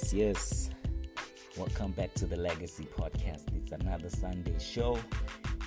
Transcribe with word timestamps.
Yes, 0.00 0.12
yes. 0.14 0.70
Welcome 1.56 1.90
back 1.90 2.14
to 2.14 2.26
the 2.26 2.36
Legacy 2.36 2.86
Podcast. 2.96 3.52
It's 3.56 3.72
another 3.72 4.08
Sunday 4.08 4.56
show. 4.60 4.96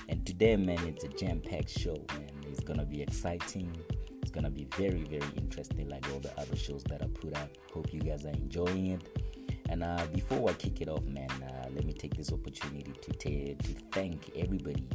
And 0.08 0.24
today, 0.24 0.56
man, 0.56 0.78
it's 0.86 1.04
a 1.04 1.08
jam 1.08 1.38
packed 1.38 1.68
show, 1.68 2.02
man. 2.14 2.30
It's 2.48 2.60
gonna 2.60 2.86
be 2.86 3.02
exciting. 3.02 3.76
It's 4.22 4.30
gonna 4.30 4.48
be 4.48 4.66
very, 4.78 5.02
very 5.04 5.30
interesting, 5.36 5.86
like 5.90 6.10
all 6.10 6.20
the 6.20 6.32
other 6.40 6.56
shows 6.56 6.82
that 6.84 7.02
I 7.02 7.08
put 7.08 7.36
out. 7.36 7.50
Hope 7.74 7.92
you 7.92 8.00
guys 8.00 8.24
are 8.24 8.30
enjoying 8.30 8.86
it. 8.92 9.02
And 9.68 9.84
uh, 9.84 10.06
before 10.14 10.48
I 10.48 10.54
kick 10.54 10.80
it 10.80 10.88
off, 10.88 11.04
man, 11.04 11.28
uh, 11.30 11.68
let 11.74 11.84
me 11.84 11.92
take 11.92 12.16
this 12.16 12.32
opportunity 12.32 12.90
to, 13.02 13.12
t- 13.12 13.54
to 13.62 13.74
thank 13.92 14.30
everybody. 14.34 14.88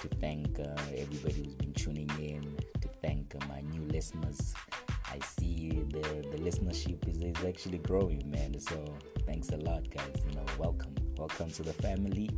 To 0.00 0.08
thank 0.20 0.60
uh, 0.60 0.80
everybody 0.96 1.42
who's 1.42 1.56
been 1.56 1.72
tuning 1.72 2.10
in. 2.20 2.56
To 2.82 2.88
thank 3.02 3.34
uh, 3.34 3.44
my 3.48 3.62
new 3.62 3.82
listeners. 3.88 4.54
I 5.14 5.20
see 5.20 5.84
the, 5.92 6.00
the 6.32 6.38
listenership 6.38 7.08
is, 7.08 7.18
is 7.18 7.44
actually 7.44 7.78
growing, 7.78 8.28
man. 8.28 8.58
So 8.58 8.84
thanks 9.26 9.50
a 9.50 9.56
lot, 9.58 9.88
guys. 9.88 10.16
You 10.28 10.34
know, 10.34 10.44
welcome, 10.58 10.92
welcome 11.16 11.52
to 11.52 11.62
the 11.62 11.72
family. 11.72 12.28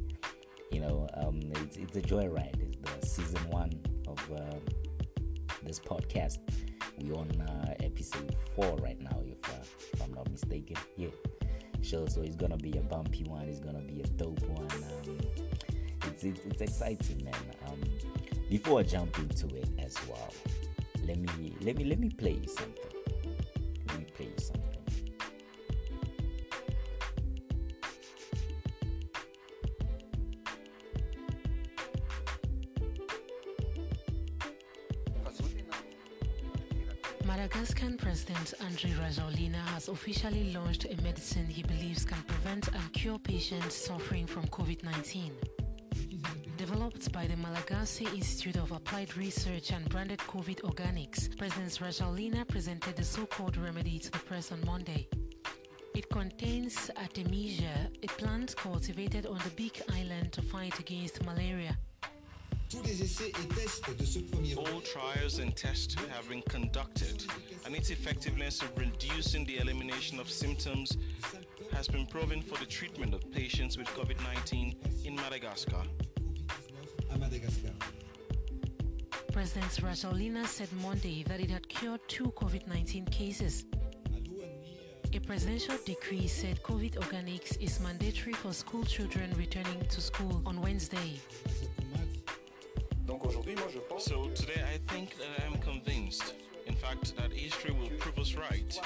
You 0.71 0.81
know, 0.81 1.09
um, 1.15 1.41
it's 1.63 1.79
it's 1.79 1.97
a 1.97 2.03
joyride. 2.03 2.61
It's 2.61 2.77
the 2.77 3.07
season 3.07 3.41
one 3.49 3.81
of 4.07 4.19
uh, 4.31 4.57
this 5.63 5.81
podcast. 5.81 6.37
We 6.99 7.13
on 7.13 7.31
uh, 7.41 7.75
episode 7.81 8.37
four 8.55 8.77
right 8.77 9.01
now, 9.01 9.23
if, 9.25 9.49
uh, 9.49 9.65
if 9.95 10.03
I'm 10.03 10.13
not 10.13 10.31
mistaken. 10.31 10.77
Yeah, 10.99 11.09
sure. 11.81 12.07
So 12.11 12.21
it's 12.21 12.37
gonna 12.37 12.59
be 12.59 12.77
a 12.77 12.83
bumpy 12.83 13.25
one. 13.25 13.49
It's 13.49 13.61
gonna 13.61 13.81
be 13.81 14.03
a 14.03 14.07
dope 14.07 14.47
one. 14.49 14.69
Um, 14.71 15.19
it's, 16.09 16.25
it's 16.25 16.41
it's 16.45 16.61
exciting, 16.61 17.25
man. 17.25 17.35
Um, 17.69 17.81
before 18.51 18.81
I 18.81 18.83
jump 18.83 19.19
into 19.19 19.47
it 19.57 19.71
as 19.79 19.97
well 20.07 20.31
let 21.07 21.19
me 21.19 21.55
let 21.61 21.77
me 21.77 21.85
let 21.85 21.99
me 21.99 22.11
play 22.11 22.33
you 22.43 22.49
something. 22.49 22.93
Let 23.89 23.99
me 23.99 24.07
play 24.15 24.27
you 24.27 24.39
something. 24.39 24.63
Madagascan 37.25 37.97
President 37.99 38.55
Andry 38.61 38.91
Rajoelina 38.91 39.63
has 39.75 39.89
officially 39.89 40.53
launched 40.53 40.87
a 40.87 41.01
medicine 41.03 41.47
he 41.47 41.63
believes 41.63 42.05
can 42.05 42.23
prevent 42.23 42.69
and 42.69 42.93
cure 42.93 43.19
patients 43.19 43.75
suffering 43.75 44.27
from 44.27 44.47
COVID-19. 44.49 45.56
Developed 46.87 47.13
by 47.13 47.27
the 47.27 47.37
Malagasy 47.39 48.07
Institute 48.15 48.55
of 48.55 48.71
Applied 48.71 49.17
Research 49.17 49.73
and 49.73 49.89
branded 49.89 50.21
COVID 50.21 50.61
Organics, 50.61 51.37
President 51.37 51.73
Rajoelina 51.81 52.47
presented 52.47 52.95
the 52.95 53.03
so-called 53.03 53.57
remedy 53.57 53.99
to 53.99 54.09
the 54.13 54.19
press 54.19 54.53
on 54.53 54.65
Monday. 54.65 55.09
It 55.97 56.09
contains 56.11 56.89
Artemisia, 56.97 57.91
a 58.05 58.07
plant 58.07 58.55
cultivated 58.55 59.27
on 59.27 59.39
the 59.39 59.51
Big 59.57 59.83
Island 59.99 60.31
to 60.35 60.43
fight 60.43 60.79
against 60.79 61.25
malaria. 61.25 61.77
Tous 62.71 62.85
les 62.85 63.03
essais 63.03 63.33
et 63.35 63.49
tests 63.57 63.97
de 63.99 64.07
ce 64.07 64.21
premier 64.21 64.55
All 64.55 64.81
trials 64.81 65.41
and 65.41 65.57
tests 65.57 65.97
have 66.15 66.29
been 66.29 66.43
conducted, 66.43 67.25
and 67.65 67.75
its 67.75 67.91
effectiveness 67.91 68.63
of 68.63 68.71
reducing 68.79 69.45
the 69.45 69.59
elimination 69.59 70.21
of 70.21 70.31
symptoms 70.31 70.97
has 71.73 71.89
been 71.89 72.07
proven 72.07 72.41
for 72.43 72.57
the 72.59 72.67
treatment 72.67 73.13
of 73.13 73.29
patients 73.33 73.77
with 73.77 73.89
COVID 73.89 74.23
19 74.23 74.77
in 75.05 75.17
Madagascar. 75.17 75.83
À 77.27 77.31
Madagascar. 77.31 77.73
President 79.33 79.81
Rajoelina 79.83 80.47
said 80.47 80.69
Monday 80.83 81.23
that 81.25 81.41
it 81.41 81.51
had 81.51 81.69
cured 81.69 82.01
two 82.09 82.33
COVID-19 82.37 83.11
cases. 83.11 83.65
A 85.13 85.19
presidential 85.21 85.77
decree 85.85 86.27
said 86.27 86.63
COVID 86.63 86.97
Organics 86.97 87.61
is 87.61 87.81
mandatory 87.81 88.33
for 88.33 88.53
school 88.53 88.85
children 88.85 89.33
returning 89.37 89.81
to 89.89 90.01
school 90.01 90.43
on 90.47 90.61
Wednesday. 90.61 91.21
Donc 93.07 93.25
aujourd'hui, 93.25 93.55
moi 93.55 93.69
je 93.73 93.79
pense 93.79 94.05
So 94.05 94.29
today 94.35 94.63
I 94.75 94.79
think 94.93 95.17
that 95.19 95.29
I 95.41 95.47
am 95.47 95.59
convinced, 95.61 96.35
in 96.67 96.75
fact, 96.75 97.17
that 97.17 97.33
history 97.33 97.73
will 97.73 97.91
prove 97.99 98.19
us 98.19 98.35
right. 98.35 98.81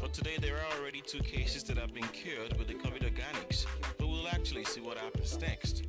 But 0.00 0.12
today 0.12 0.36
there 0.40 0.56
are 0.56 0.80
already 0.80 1.00
two 1.00 1.22
cases 1.22 1.62
that 1.64 1.78
have 1.78 1.92
been 1.94 2.08
cured 2.12 2.56
with 2.58 2.68
the 2.68 2.74
COVID 2.74 3.02
organics, 3.04 3.66
but 3.98 4.08
we'll 4.08 4.28
actually 4.28 4.64
see 4.64 4.80
what 4.80 4.98
happens 4.98 5.38
next. 5.40 5.84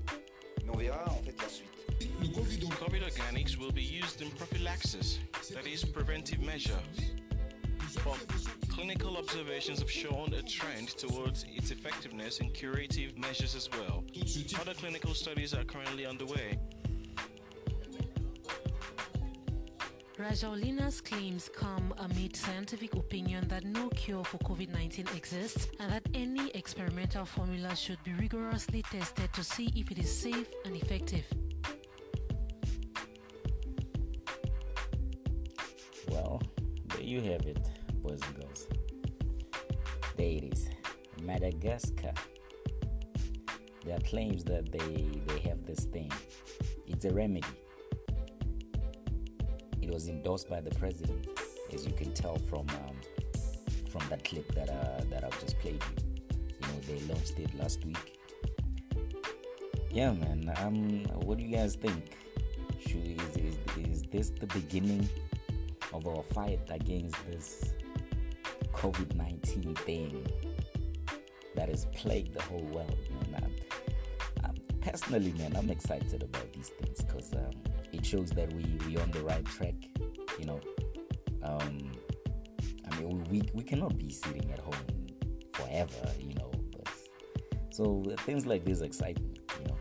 on 0.73 0.79
verra 0.79 1.05
en 1.07 1.23
fait 1.23 1.41
la 1.41 1.49
suite. 1.49 1.82
Covid 2.27 3.03
organics 3.03 3.57
will 3.57 3.71
be 3.71 3.83
used 3.83 4.21
in 4.21 4.29
prophylaxis, 4.31 5.19
that 5.53 5.67
is, 5.67 5.83
preventive 5.83 6.39
measure. 6.39 6.79
But 8.03 8.25
clinical 8.69 9.17
observations 9.17 9.79
have 9.79 9.91
shown 9.91 10.33
a 10.33 10.41
trend 10.41 10.89
towards 10.89 11.45
its 11.53 11.71
effectiveness 11.71 12.39
in 12.39 12.49
curative 12.51 13.17
measures 13.17 13.55
as 13.55 13.69
well. 13.71 14.03
Other 14.59 14.73
clinical 14.73 15.13
studies 15.13 15.53
are 15.53 15.63
currently 15.63 16.05
underway. 16.05 16.57
Rajoelina's 20.17 21.01
claims 21.01 21.49
come 21.53 21.93
amid 21.97 22.35
scientific 22.35 22.93
opinion 22.93 23.47
that 23.47 23.65
no 23.65 23.89
cure 23.89 24.23
for 24.23 24.37
COVID 24.39 24.69
19 24.69 25.07
exists 25.15 25.67
and 25.79 25.91
that 25.91 26.03
any 26.13 26.49
experimental 26.51 27.25
formula 27.25 27.75
should 27.75 28.01
be 28.03 28.13
rigorously 28.13 28.83
tested 28.83 29.33
to 29.33 29.43
see 29.43 29.73
if 29.75 29.91
it 29.91 29.97
is 29.97 30.11
safe 30.11 30.47
and 30.65 30.75
effective. 30.75 31.25
You 37.13 37.21
have 37.21 37.45
it, 37.45 37.59
boys 38.01 38.19
and 38.25 38.35
girls. 38.41 38.67
There 40.17 40.25
it 40.25 40.51
is. 40.51 40.67
Madagascar. 41.21 42.13
There 43.85 43.95
are 43.95 43.99
claims 43.99 44.43
that 44.45 44.71
they 44.71 45.21
they 45.27 45.39
have 45.47 45.63
this 45.63 45.81
thing. 45.85 46.11
It's 46.87 47.05
a 47.05 47.13
remedy. 47.13 47.53
It 49.79 49.91
was 49.91 50.07
endorsed 50.07 50.49
by 50.49 50.61
the 50.61 50.71
president, 50.71 51.27
as 51.71 51.85
you 51.85 51.93
can 51.93 52.11
tell 52.13 52.37
from 52.49 52.65
um, 52.81 52.97
from 53.91 54.01
that 54.09 54.23
clip 54.23 54.51
that 54.55 54.69
uh, 54.71 55.03
that 55.11 55.23
I've 55.23 55.39
just 55.39 55.59
played 55.59 55.83
you. 55.89 56.37
You 56.61 56.67
know, 56.67 56.79
they 56.87 56.99
launched 57.13 57.37
it 57.37 57.53
last 57.59 57.85
week. 57.85 58.17
Yeah, 59.91 60.13
man. 60.13 60.51
Um, 60.57 61.03
what 61.25 61.37
do 61.37 61.43
you 61.43 61.55
guys 61.55 61.75
think? 61.75 62.17
Should, 62.79 63.05
is, 63.05 63.37
is 63.37 63.57
is 63.77 64.01
this 64.11 64.31
the 64.31 64.47
beginning 64.47 65.07
of 65.93 66.07
our 66.07 66.23
fight 66.33 66.59
against 66.69 67.15
this 67.27 67.73
COVID 68.73 69.15
19 69.15 69.75
thing 69.75 70.27
that 71.55 71.69
has 71.69 71.85
plagued 71.93 72.33
the 72.33 72.41
whole 72.41 72.63
world, 72.63 72.97
man. 73.31 73.51
I'm, 74.43 74.55
personally, 74.81 75.31
man, 75.33 75.55
I'm 75.55 75.69
excited 75.69 76.23
about 76.23 76.51
these 76.53 76.69
things 76.69 77.01
because 77.01 77.31
um, 77.33 77.51
it 77.91 78.05
shows 78.05 78.31
that 78.31 78.51
we 78.53 78.65
we 78.87 78.97
on 78.97 79.11
the 79.11 79.21
right 79.21 79.45
track. 79.45 79.75
You 80.39 80.45
know, 80.45 80.59
um, 81.43 81.91
I 82.89 82.99
mean, 82.99 83.23
we, 83.29 83.43
we 83.53 83.63
cannot 83.63 83.97
be 83.97 84.09
sitting 84.09 84.51
at 84.51 84.59
home 84.59 84.73
forever. 85.53 86.09
You 86.19 86.33
know, 86.35 86.51
so 87.69 88.03
things 88.19 88.45
like 88.45 88.65
this 88.65 88.81
excite 88.81 89.21
me. 89.21 89.35
You 89.59 89.67
know, 89.69 89.77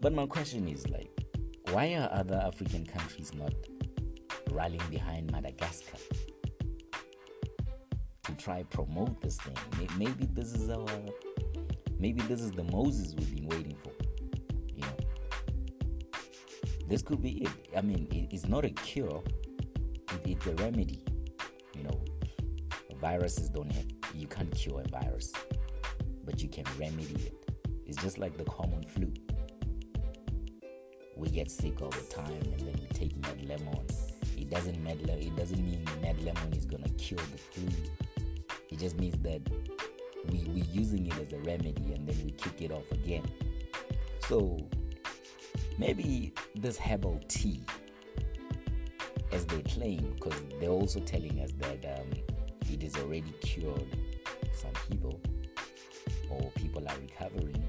but 0.00 0.12
my 0.12 0.26
question 0.26 0.68
is 0.68 0.86
like, 0.88 1.10
why 1.70 1.94
are 1.94 2.08
other 2.12 2.36
African 2.36 2.84
countries 2.84 3.32
not 3.34 3.52
rallying 4.48 4.88
behind 4.90 5.30
Madagascar 5.30 5.98
to 8.24 8.34
try 8.34 8.62
promote 8.64 9.20
this 9.20 9.36
thing. 9.38 9.56
Maybe 9.98 10.26
this 10.32 10.52
is 10.52 10.68
our, 10.70 10.86
maybe 11.98 12.22
this 12.22 12.40
is 12.40 12.52
the 12.52 12.64
Moses 12.64 13.14
we've 13.14 13.34
been 13.34 13.48
waiting 13.48 13.76
for. 13.82 13.92
You 14.74 14.82
know, 14.82 14.96
this 16.88 17.02
could 17.02 17.22
be 17.22 17.42
it. 17.42 17.50
I 17.76 17.80
mean, 17.80 18.06
it- 18.10 18.32
it's 18.32 18.46
not 18.46 18.64
a 18.64 18.70
cure; 18.70 19.22
it- 20.12 20.26
it's 20.26 20.46
a 20.46 20.54
remedy. 20.56 21.04
You 21.74 21.84
know, 21.84 22.04
viruses 23.00 23.48
don't 23.48 23.70
have. 23.72 23.86
You 24.14 24.26
can't 24.26 24.50
cure 24.54 24.82
a 24.82 24.88
virus, 24.88 25.32
but 26.24 26.42
you 26.42 26.48
can 26.48 26.64
remedy 26.78 27.14
it. 27.26 27.34
It's 27.86 27.96
just 28.02 28.18
like 28.18 28.36
the 28.36 28.44
common 28.44 28.82
flu. 28.82 29.12
We 31.16 31.30
get 31.30 31.50
sick 31.50 31.80
all 31.82 31.90
the 31.90 32.06
time, 32.10 32.30
and 32.52 32.60
then 32.60 32.76
we 32.80 32.86
take 32.88 33.14
Medlemon. 33.20 34.07
It 34.40 34.50
doesn't 34.50 34.82
med 34.82 35.02
le- 35.06 35.18
It 35.18 35.36
doesn't 35.36 35.62
mean 35.64 35.84
Medlemon 36.02 36.56
is 36.56 36.64
gonna 36.64 36.88
cure 36.90 37.20
the 37.32 37.38
flu. 37.38 37.68
It 38.70 38.78
just 38.78 38.98
means 38.98 39.18
that 39.22 39.40
we 40.30 40.44
we 40.54 40.60
using 40.72 41.06
it 41.06 41.18
as 41.18 41.32
a 41.32 41.38
remedy, 41.38 41.92
and 41.94 42.06
then 42.06 42.16
we 42.24 42.30
kick 42.32 42.62
it 42.62 42.70
off 42.70 42.90
again. 42.92 43.26
So 44.28 44.58
maybe 45.78 46.32
this 46.54 46.76
herbal 46.78 47.20
tea, 47.28 47.62
as 49.32 49.44
they 49.46 49.62
claim, 49.62 50.14
because 50.14 50.40
they're 50.60 50.70
also 50.70 51.00
telling 51.00 51.40
us 51.40 51.52
that 51.58 51.98
um, 51.98 52.10
it 52.70 52.82
is 52.82 52.96
already 52.96 53.32
cured 53.40 53.86
some 54.54 54.72
people, 54.90 55.20
or 56.30 56.50
people 56.56 56.86
are 56.88 56.96
recovering. 57.00 57.64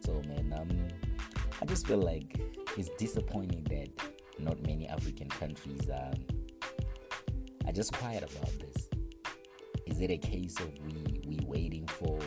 So 0.00 0.20
man, 0.28 0.54
um, 0.58 0.70
I 1.60 1.64
just 1.64 1.86
feel 1.86 1.98
like 1.98 2.40
it's 2.76 2.90
disappointing 2.98 3.64
that 3.64 3.88
not 4.42 4.60
many 4.66 4.88
African 4.88 5.28
countries 5.28 5.88
um, 5.90 6.24
are 7.66 7.72
just 7.72 7.92
quiet 7.92 8.22
about 8.22 8.52
this. 8.58 8.88
Is 9.86 10.00
it 10.00 10.10
a 10.10 10.18
case 10.18 10.58
of 10.60 10.70
we 10.84 11.20
we 11.26 11.38
waiting 11.46 11.86
for 11.86 12.18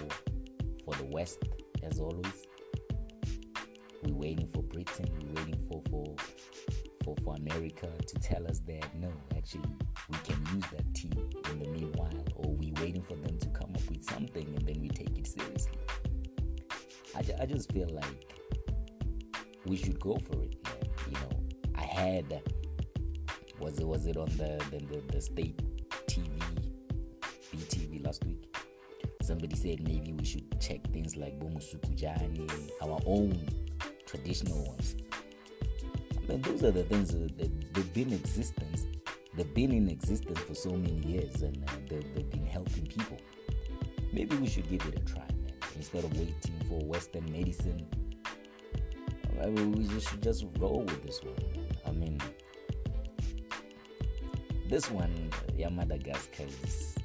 for 0.86 0.96
the 0.96 1.06
West 1.06 1.40
as 1.84 2.00
always. 2.00 2.48
We're 4.04 4.16
waiting 4.16 4.48
for 4.54 4.62
Britain. 4.64 5.08
We're 5.22 5.44
waiting 5.44 5.60
for 5.70 5.82
for 5.90 6.16
for, 7.04 7.16
for 7.24 7.36
America 7.36 7.88
to 8.08 8.16
tell 8.20 8.48
us 8.48 8.60
that 8.62 8.96
no, 9.00 9.12
actually, 9.38 9.70
we 10.10 10.18
can 10.24 10.44
use 10.56 10.64
that 10.72 10.94
team 10.96 11.14
in 11.52 11.60
the 11.60 11.70
meanwhile, 11.70 12.26
or 12.36 12.52
we're 12.56 12.74
waiting 12.82 13.04
for 13.04 13.16
them 13.16 13.38
to 13.38 13.50
come 13.50 13.72
up 13.76 13.88
with 13.90 14.04
something 14.04 14.46
and 14.56 14.68
then 14.68 14.82
we 14.82 14.90
take 14.90 15.16
it 15.18 15.28
seriously. 15.28 15.78
I, 17.16 17.22
ju- 17.22 17.36
I 17.40 17.46
just 17.46 17.72
feel 17.72 17.88
like 17.92 18.34
we 19.66 19.78
should 19.78 20.00
go 20.00 20.18
for 20.18 20.42
it. 20.44 20.65
Had 21.96 22.42
was 23.60 23.80
it 23.80 23.88
was 23.88 24.06
it 24.06 24.18
on 24.18 24.30
the 24.38 24.62
the, 24.72 24.80
the, 24.92 25.02
the 25.14 25.22
state 25.22 25.58
TV 26.08 26.30
BTV 27.56 28.06
last 28.06 28.26
week? 28.26 28.44
Somebody 29.22 29.56
said 29.56 29.82
maybe 29.88 30.12
we 30.12 30.26
should 30.26 30.60
check 30.60 30.86
things 30.92 31.16
like 31.16 31.40
Bomusukujani, 31.40 32.70
our 32.84 33.00
own 33.06 33.48
traditional 34.06 34.66
ones. 34.66 34.96
I 36.18 36.28
mean, 36.28 36.42
those 36.42 36.64
are 36.64 36.72
the 36.72 36.84
things 36.84 37.12
that 37.12 37.74
they've 37.74 37.94
been 37.94 38.14
existence. 38.14 38.86
They've 39.36 39.54
been 39.54 39.72
in 39.72 39.90
existence 39.90 40.40
for 40.40 40.54
so 40.54 40.72
many 40.72 41.00
years, 41.06 41.42
and 41.42 41.58
uh, 41.68 41.72
they've, 41.90 42.16
they've 42.16 42.30
been 42.30 42.46
helping 42.46 42.86
people. 42.88 43.18
Maybe 44.14 44.36
we 44.38 44.48
should 44.48 44.70
give 44.70 44.86
it 44.86 44.96
a 44.96 45.06
try, 45.06 45.28
man. 45.42 45.54
Instead 45.76 46.04
of 46.04 46.18
waiting 46.18 46.60
for 46.70 46.80
Western 46.86 47.30
medicine, 47.32 47.86
I 49.42 49.48
mean, 49.48 49.72
we 49.74 50.00
should 50.00 50.24
just 50.24 50.46
roll 50.58 50.84
with 50.84 51.04
this 51.04 51.22
one. 51.22 51.36
I 51.86 51.92
mean, 51.92 52.20
this 54.68 54.90
one, 54.90 55.32
yeah, 55.56 55.70
Madagascar 55.70 56.44
is 56.64 56.96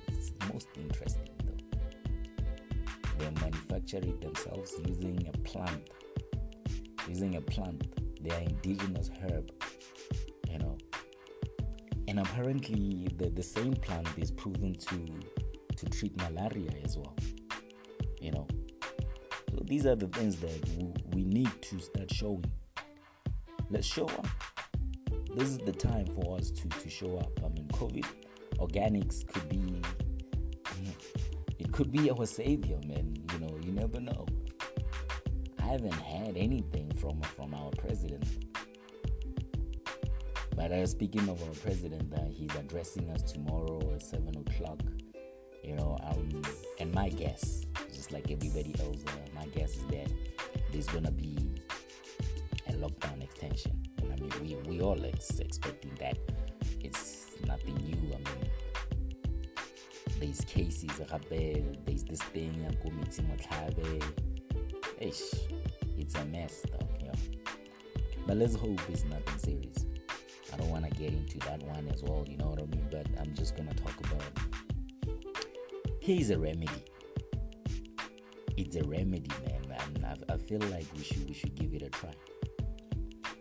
most 0.52 0.68
interesting 0.76 1.28
though. 1.44 1.78
They 3.18 3.30
manufacture 3.40 3.98
it 3.98 4.20
themselves 4.20 4.74
using 4.86 5.28
a 5.32 5.38
plant, 5.38 5.90
using 7.08 7.36
a 7.36 7.40
plant, 7.40 7.86
their 8.22 8.40
indigenous 8.40 9.10
herb, 9.22 9.52
you 10.50 10.58
know. 10.58 10.78
And 12.08 12.20
apparently, 12.20 13.08
the, 13.16 13.30
the 13.30 13.42
same 13.42 13.74
plant 13.74 14.08
is 14.16 14.30
proven 14.30 14.74
to 14.74 15.06
to 15.76 15.86
treat 15.86 16.14
malaria 16.18 16.70
as 16.84 16.98
well, 16.98 17.14
you 18.20 18.32
know. 18.32 18.46
So 19.50 19.62
these 19.64 19.86
are 19.86 19.96
the 19.96 20.08
things 20.08 20.36
that 20.36 20.60
w- 20.76 20.92
we 21.12 21.24
need 21.24 21.50
to 21.62 21.80
start 21.80 22.12
showing. 22.12 22.44
Let's 23.70 23.86
show 23.86 24.06
up. 24.06 24.26
This 25.36 25.48
is 25.50 25.58
the 25.58 25.72
time 25.72 26.06
for 26.06 26.36
us 26.36 26.50
to, 26.50 26.68
to 26.68 26.90
show 26.90 27.16
up. 27.18 27.38
I 27.44 27.48
mean, 27.48 27.68
COVID 27.68 28.04
organics 28.58 29.26
could 29.26 29.48
be, 29.48 29.80
it 31.58 31.72
could 31.72 31.92
be 31.92 32.10
our 32.10 32.26
savior, 32.26 32.78
man. 32.86 33.16
You 33.32 33.38
know, 33.38 33.58
you 33.62 33.72
never 33.72 34.00
know. 34.00 34.26
I 35.60 35.66
haven't 35.66 35.92
had 35.92 36.36
anything 36.36 36.90
from 36.96 37.20
from 37.22 37.54
our 37.54 37.70
president. 37.70 38.24
But 40.56 40.72
uh, 40.72 40.84
speaking 40.86 41.28
of 41.28 41.40
our 41.42 41.54
president, 41.62 42.12
uh, 42.12 42.24
he's 42.28 42.54
addressing 42.56 43.08
us 43.10 43.22
tomorrow 43.22 43.80
at 43.94 44.02
seven 44.02 44.36
o'clock. 44.36 44.80
You 45.62 45.76
know, 45.76 45.96
um, 46.02 46.42
and 46.80 46.92
my 46.92 47.08
guess, 47.08 47.64
just 47.94 48.10
like 48.12 48.30
everybody 48.30 48.74
else, 48.80 49.02
uh, 49.06 49.12
my 49.34 49.46
guess 49.46 49.76
is 49.76 49.84
that 49.86 50.10
there's 50.72 50.88
gonna 50.88 51.12
be 51.12 51.38
a 52.68 52.72
lockdown 52.72 53.22
extension. 53.22 53.79
Mean, 54.40 54.58
we 54.66 54.76
we 54.76 54.80
all 54.80 55.04
ex- 55.04 55.40
expecting 55.40 55.94
that. 55.98 56.18
It's 56.80 57.26
nothing 57.46 57.76
new. 57.76 58.14
I 58.14 58.18
mean, 58.18 58.50
there's 60.18 60.40
cases, 60.42 60.90
there's 61.86 62.04
this 62.04 62.22
thing, 62.22 62.66
it's 65.98 66.14
a 66.14 66.24
mess. 66.26 66.64
You 67.00 67.06
know. 67.06 67.12
But 68.26 68.36
let's 68.36 68.54
hope 68.54 68.80
it's 68.88 69.04
nothing 69.04 69.38
serious. 69.38 69.86
I 70.52 70.56
don't 70.56 70.70
want 70.70 70.84
to 70.84 70.90
get 70.90 71.12
into 71.12 71.38
that 71.40 71.62
one 71.62 71.88
as 71.92 72.02
well. 72.02 72.24
You 72.28 72.36
know 72.36 72.48
what 72.48 72.60
I 72.62 72.66
mean? 72.66 72.86
But 72.90 73.06
I'm 73.18 73.34
just 73.34 73.56
gonna 73.56 73.74
talk 73.74 73.98
about. 74.00 74.22
Here's 76.00 76.30
a 76.30 76.38
remedy. 76.38 76.84
It's 78.56 78.76
a 78.76 78.82
remedy, 78.82 79.30
man. 79.46 80.04
I, 80.04 80.32
I 80.32 80.36
feel 80.36 80.60
like 80.70 80.86
we 80.96 81.02
should 81.02 81.26
we 81.28 81.34
should 81.34 81.54
give 81.54 81.72
it 81.74 81.82
a 81.82 81.90
try. 81.90 82.10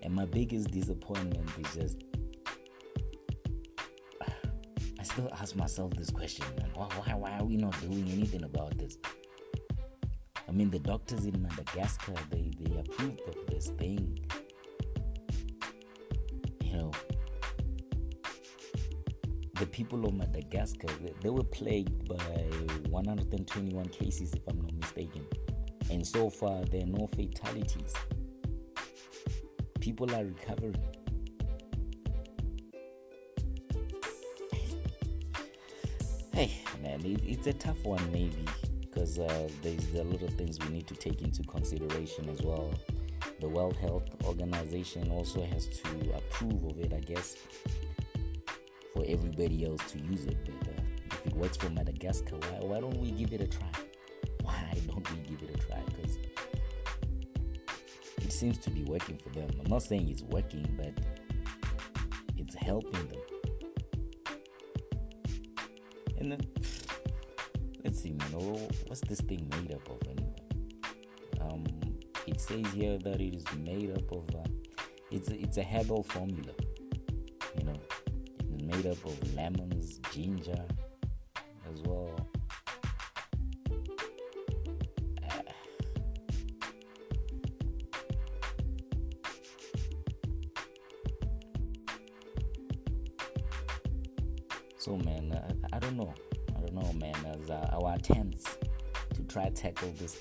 And 0.01 0.13
my 0.13 0.25
biggest 0.25 0.71
disappointment 0.71 1.49
is 1.59 1.75
just 1.75 2.03
I 4.99 5.03
still 5.03 5.29
ask 5.39 5.55
myself 5.55 5.93
this 5.93 6.09
question, 6.09 6.45
man. 6.57 6.69
Why, 6.73 6.85
why, 6.85 7.15
why 7.15 7.37
are 7.37 7.45
we 7.45 7.55
not 7.55 7.79
doing 7.81 8.09
anything 8.11 8.43
about 8.43 8.77
this? 8.77 8.97
I 10.47 10.51
mean, 10.51 10.69
the 10.69 10.79
doctors 10.79 11.25
in 11.25 11.41
Madagascar, 11.41 12.13
they, 12.29 12.51
they 12.59 12.77
approved 12.79 13.21
of 13.27 13.35
this 13.47 13.67
thing. 13.77 14.19
You 16.63 16.73
know, 16.73 16.91
the 19.59 19.67
people 19.67 20.05
of 20.05 20.15
Madagascar, 20.15 20.87
they, 21.01 21.13
they 21.21 21.29
were 21.29 21.43
plagued 21.43 22.09
by 22.09 22.15
121 22.89 23.85
cases, 23.89 24.33
if 24.33 24.41
I'm 24.47 24.61
not 24.61 24.73
mistaken. 24.73 25.25
And 25.91 26.05
so 26.05 26.29
far, 26.29 26.65
there 26.65 26.81
are 26.81 26.87
no 26.87 27.07
fatalities. 27.07 27.93
People 29.79 30.13
are 30.13 30.25
recovering. 30.25 30.75
Hey, 36.33 36.51
man, 36.81 37.03
it, 37.05 37.21
it's 37.25 37.47
a 37.47 37.53
tough 37.53 37.83
one, 37.83 38.01
maybe, 38.11 38.45
because 38.81 39.19
uh, 39.19 39.49
there's 39.61 39.93
a 39.95 40.03
lot 40.03 40.21
of 40.21 40.33
things 40.35 40.59
we 40.59 40.69
need 40.69 40.87
to 40.87 40.95
take 40.95 41.21
into 41.21 41.43
consideration 41.43 42.29
as 42.29 42.41
well. 42.41 42.73
The 43.39 43.47
World 43.47 43.77
Health 43.77 44.03
Organization 44.25 45.11
also 45.11 45.45
has 45.45 45.67
to 45.67 46.13
approve 46.15 46.63
of 46.65 46.79
it, 46.79 46.93
I 46.93 46.99
guess, 46.99 47.37
for 48.93 49.03
everybody 49.07 49.65
else 49.65 49.81
to 49.91 49.99
use 49.99 50.25
it. 50.25 50.37
But 50.45 50.69
uh, 50.69 50.81
if 51.11 51.25
it 51.27 51.33
works 51.33 51.57
for 51.57 51.69
Madagascar, 51.69 52.35
why, 52.35 52.59
why 52.59 52.79
don't 52.81 52.97
we 52.97 53.11
give 53.11 53.33
it 53.33 53.41
a 53.41 53.47
try? 53.47 53.71
Why 54.41 54.77
don't 54.87 55.09
we 55.11 55.17
give 55.23 55.49
it 55.49 55.55
a 55.55 55.57
try? 55.57 55.81
Because 55.85 56.17
it 58.29 58.33
seems 58.33 58.59
to 58.59 58.69
be 58.69 58.83
working 58.83 59.17
for 59.17 59.29
them. 59.29 59.49
I'm 59.59 59.71
not 59.71 59.81
saying 59.81 60.07
it's 60.07 60.21
working, 60.21 60.63
but 60.77 60.93
it's 62.37 62.53
helping 62.53 63.07
them. 63.07 63.21
And 66.19 66.31
then 66.33 66.41
let's 67.83 67.99
see, 67.99 68.11
man. 68.11 68.35
Oh, 68.35 68.69
what's 68.85 69.01
this 69.01 69.19
thing 69.21 69.51
made 69.57 69.73
up 69.73 69.89
of 69.89 69.99
anyway? 70.07 70.43
Um, 71.41 71.65
it 72.27 72.39
says 72.39 72.71
here 72.71 72.99
that 72.99 73.19
it 73.19 73.33
is 73.33 73.45
made 73.57 73.97
up 73.97 74.11
of. 74.11 74.29
Uh, 74.35 74.47
it's 75.09 75.29
it's 75.29 75.57
a 75.57 75.63
herbal 75.63 76.03
formula. 76.03 76.53
You 77.57 77.63
know, 77.63 77.79
made 78.61 78.85
up 78.85 79.03
of 79.05 79.33
lemons, 79.33 79.99
ginger, 80.13 80.63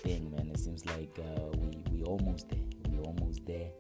thing, 0.02 0.30
man, 0.30 0.50
it 0.52 0.58
seems 0.58 0.84
like 0.86 1.18
uh, 1.18 1.48
we 1.56 1.82
we 1.90 2.04
almost 2.04 2.48
there. 2.48 2.58
We 2.90 2.98
almost 2.98 3.46
there. 3.46 3.70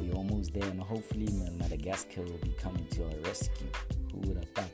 We 0.00 0.12
almost 0.12 0.52
there, 0.54 0.68
and 0.68 0.80
hopefully, 0.80 1.26
man, 1.32 1.58
Madagascar 1.58 2.22
will 2.22 2.38
be 2.42 2.54
coming 2.58 2.86
to 2.92 3.04
our 3.04 3.16
rescue. 3.24 3.68
Who 4.12 4.18
would 4.28 4.36
have 4.36 4.48
thought? 4.50 4.70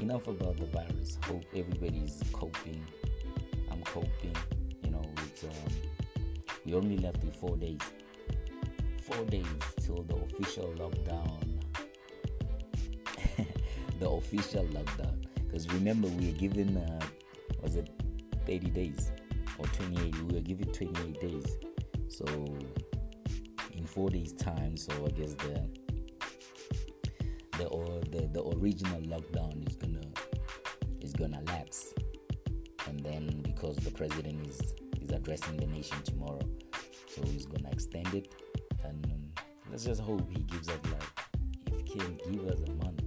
Enough 0.00 0.28
about 0.28 0.56
the 0.56 0.66
virus. 0.66 1.18
Hope 1.24 1.44
everybody's 1.54 2.22
coping. 2.32 2.84
I'm 3.70 3.82
coping. 3.82 4.36
You 4.82 4.90
know, 4.92 5.04
um, 5.44 5.72
we 6.64 6.74
only 6.74 6.96
left 6.98 7.22
with 7.24 7.36
four 7.36 7.56
days. 7.56 7.80
Four 9.02 9.24
days 9.26 9.46
till 9.80 10.02
the 10.04 10.14
official 10.16 10.72
lockdown 10.78 11.60
the 14.00 14.08
official 14.08 14.64
lockdown. 14.66 15.29
Because 15.50 15.68
remember, 15.72 16.06
we 16.08 16.26
were 16.26 16.38
given, 16.38 16.76
uh, 16.76 17.00
was 17.60 17.74
it 17.74 17.90
30 18.46 18.70
days 18.70 19.10
or 19.58 19.66
28? 19.66 20.16
We 20.22 20.34
were 20.34 20.40
given 20.40 20.72
28 20.72 21.20
days. 21.20 21.56
So, 22.06 22.24
in 23.72 23.84
four 23.84 24.10
days' 24.10 24.32
time, 24.32 24.76
so 24.76 24.92
I 25.06 25.10
guess 25.10 25.34
the 25.34 25.68
the 27.58 27.66
or 27.66 28.00
the, 28.10 28.28
the 28.32 28.42
original 28.56 29.00
lockdown 29.02 29.68
is 29.68 29.76
gonna 29.76 30.00
is 31.00 31.12
gonna 31.12 31.42
lapse, 31.46 31.94
and 32.86 33.00
then 33.00 33.42
because 33.42 33.76
the 33.76 33.90
president 33.90 34.46
is 34.46 34.60
is 35.00 35.10
addressing 35.10 35.56
the 35.56 35.66
nation 35.66 36.00
tomorrow, 36.04 36.48
so 37.08 37.22
he's 37.22 37.46
gonna 37.46 37.70
extend 37.70 38.14
it, 38.14 38.34
and 38.84 39.32
let's 39.70 39.84
just 39.84 40.00
hope 40.00 40.30
he 40.30 40.42
gives 40.44 40.68
us 40.68 40.78
like 40.92 41.02
if 41.72 41.86
he 41.88 41.98
can 41.98 42.16
give 42.32 42.46
us 42.46 42.60
a 42.60 42.84
month 42.84 43.00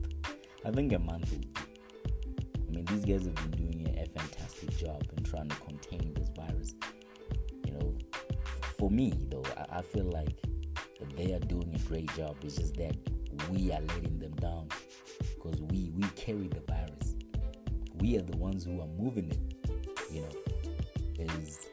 I 0.66 0.72
think 0.72 0.94
a 0.94 1.00
month 1.00 1.30
will 1.32 1.53
mean, 2.84 2.96
these 2.96 3.06
guys 3.06 3.26
have 3.26 3.36
been 3.36 3.52
doing 3.52 3.98
a, 3.98 4.04
fantastic 4.14 4.78
job 4.78 5.04
in 5.18 5.24
trying 5.24 5.50
to 5.50 5.56
contain 5.56 6.14
this 6.14 6.30
virus. 6.36 6.76
You 7.66 7.74
know, 7.74 7.96
for 8.78 8.92
me 8.92 9.14
though, 9.30 9.44
I, 9.58 9.80
I 9.80 9.82
feel 9.82 10.06
like 10.06 10.38
they 11.18 11.34
are 11.34 11.40
doing 11.40 11.74
a 11.74 11.80
great 11.88 12.14
job. 12.16 12.38
It's 12.44 12.58
just 12.58 12.76
that 12.76 12.96
we 13.50 13.72
are 13.72 13.82
letting 13.82 14.20
them 14.20 14.34
down 14.36 14.68
because 15.36 15.62
we 15.62 15.92
we 15.96 16.04
carry 16.16 16.48
the 16.48 16.62
virus. 16.68 17.16
We 17.96 18.18
are 18.18 18.22
the 18.22 18.38
ones 18.38 18.66
who 18.66 18.80
are 18.82 18.88
moving 19.00 19.32
it. 19.32 19.70
You 20.12 20.22
know, 20.22 20.36
it's 21.16 21.70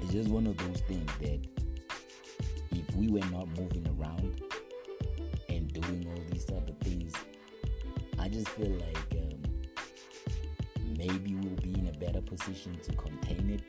it's 0.00 0.12
just 0.12 0.28
one 0.30 0.46
of 0.46 0.56
those 0.56 0.80
things 0.82 1.10
that 1.20 1.46
if 2.72 2.96
we 2.96 3.08
were 3.08 3.26
not 3.30 3.48
moving 3.58 3.86
around 3.98 4.42
and 5.48 5.72
doing 5.72 6.06
all 6.08 6.22
these 6.30 6.46
other 6.50 6.72
things, 6.80 7.12
I 8.18 8.28
just 8.28 8.48
feel 8.50 8.70
like 8.70 9.09
position 12.30 12.78
to 12.82 12.92
contain 12.92 13.50
it. 13.50 13.62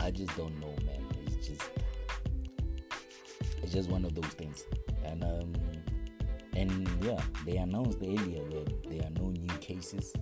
I 0.00 0.10
just 0.10 0.36
don't 0.36 0.58
know, 0.60 0.74
man. 0.84 1.06
It's 1.26 1.46
just 1.48 1.70
it's 3.62 3.72
just 3.72 3.88
one 3.88 4.04
of 4.04 4.14
those 4.14 4.32
things. 4.32 4.64
And 5.04 5.24
um 5.24 5.52
and 6.54 6.88
yeah, 7.02 7.20
they 7.46 7.56
announced 7.56 7.98
earlier 8.02 8.44
that 8.50 8.90
there 8.90 9.02
are 9.06 9.22
no 9.22 9.30
new 9.30 9.56
cases 9.60 10.12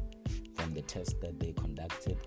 from 0.54 0.72
the 0.74 0.82
test 0.82 1.20
that 1.20 1.40
they 1.40 1.52
conducted. 1.52 2.18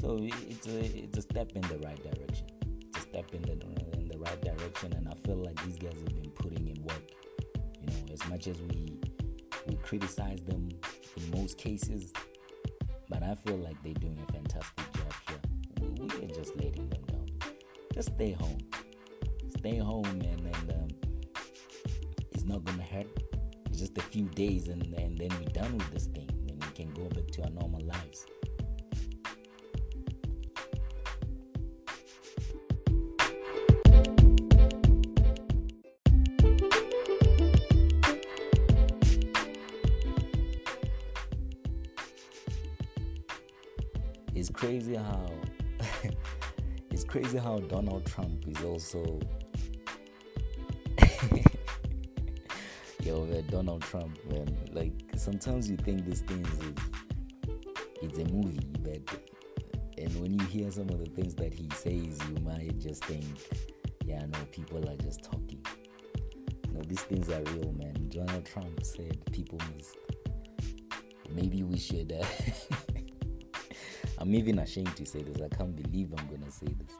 So 0.00 0.18
it's 0.20 0.66
a 0.66 0.80
it's 1.04 1.18
a 1.18 1.22
step 1.22 1.52
in 1.54 1.62
the 1.62 1.78
right 1.78 2.02
direction. 2.02 2.46
It's 2.88 2.98
a 2.98 3.00
step 3.00 3.32
in 3.32 3.42
the 3.42 3.52
in 3.98 4.08
the 4.08 4.18
right 4.18 4.40
direction, 4.42 4.92
and 4.92 5.08
I 5.08 5.14
feel 5.26 5.36
like 5.36 5.64
these 5.64 5.78
guys 5.78 5.94
have 5.94 6.14
been 6.14 6.30
putting 6.32 6.68
in 6.68 6.82
work. 6.82 7.12
You 7.80 7.86
know, 7.86 8.12
as 8.12 8.28
much 8.28 8.46
as 8.48 8.60
we 8.60 9.00
we 9.66 9.76
criticize 9.76 10.42
them 10.42 10.68
in 11.16 11.30
most 11.30 11.58
cases, 11.58 12.12
but 13.08 13.22
I 13.22 13.34
feel 13.34 13.56
like 13.56 13.82
they're 13.82 13.94
doing 13.94 14.18
a 14.28 14.32
fantastic 14.32 14.92
job 14.92 15.14
here. 15.28 15.40
We, 15.80 15.88
we 15.88 16.24
are 16.24 16.34
just 16.34 16.56
letting 16.56 16.88
them 16.88 17.02
down. 17.02 17.26
Just 17.94 18.14
stay 18.14 18.32
home. 18.32 18.58
Stay 19.58 19.76
home, 19.78 20.18
man, 20.18 20.50
and 20.54 20.70
um, 20.70 20.88
it's 22.32 22.44
not 22.44 22.64
gonna 22.64 22.82
hurt. 22.82 23.08
It's 23.66 23.78
just 23.78 23.98
a 23.98 24.02
few 24.02 24.24
days, 24.26 24.68
and, 24.68 24.82
and 24.94 25.18
then 25.18 25.30
we're 25.38 25.52
done 25.52 25.76
with 25.76 25.90
this 25.92 26.06
thing. 26.06 26.28
Then 26.46 26.58
we 26.60 26.72
can 26.74 26.92
go 26.94 27.08
back 27.08 27.26
to 27.32 27.42
our 27.44 27.50
normal 27.50 27.80
lives. 27.84 28.26
It's 44.34 44.50
crazy 44.50 44.94
how 44.94 45.30
it's 46.90 47.04
crazy 47.04 47.38
how 47.38 47.58
Donald 47.58 48.06
Trump 48.06 48.46
is 48.46 48.62
also 48.64 49.20
yo 53.02 53.24
man, 53.26 53.44
Donald 53.48 53.82
Trump 53.82 54.18
man 54.30 54.56
like 54.72 54.92
sometimes 55.16 55.70
you 55.70 55.76
think 55.76 56.04
these 56.04 56.22
things 56.22 56.48
is 56.48 56.74
it's 58.02 58.18
a 58.18 58.24
movie 58.32 58.70
but 58.82 59.00
and 59.98 60.20
when 60.20 60.32
you 60.32 60.46
hear 60.46 60.70
some 60.70 60.88
of 60.88 60.98
the 60.98 61.10
things 61.10 61.34
that 61.34 61.52
he 61.52 61.68
says 61.74 62.18
you 62.28 62.36
might 62.42 62.78
just 62.78 63.04
think 63.04 63.24
yeah 64.06 64.24
no 64.26 64.38
people 64.50 64.78
are 64.88 64.96
just 64.96 65.22
talking. 65.22 65.64
No 66.72 66.80
these 66.82 67.02
things 67.02 67.28
are 67.30 67.42
real 67.54 67.72
man. 67.72 68.08
Donald 68.08 68.44
Trump 68.44 68.82
said 68.82 69.18
people 69.32 69.58
must 69.74 69.96
maybe 71.32 71.62
we 71.62 71.78
should 71.78 72.12
uh, 72.12 72.24
I'm 74.20 74.34
even 74.34 74.58
ashamed 74.58 74.94
to 74.96 75.06
say 75.06 75.22
this. 75.22 75.40
I 75.40 75.48
can't 75.48 75.74
believe 75.74 76.12
I'm 76.16 76.26
gonna 76.26 76.50
say 76.50 76.66
this. 76.66 76.94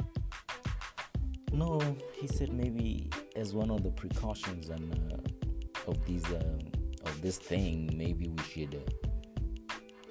No, 1.53 1.79
he 2.15 2.27
said 2.27 2.51
maybe 2.51 3.11
as 3.37 3.53
one 3.55 3.71
of 3.71 3.83
the 3.83 3.91
precautions 3.91 4.71
and 4.71 5.13
uh, 5.13 5.91
of 5.91 6.03
these 6.07 6.25
uh, 6.31 6.59
of 7.05 7.21
this 7.21 7.37
thing, 7.37 7.91
maybe 7.95 8.29
we 8.29 8.43
should 8.45 8.75
uh, 8.75 9.09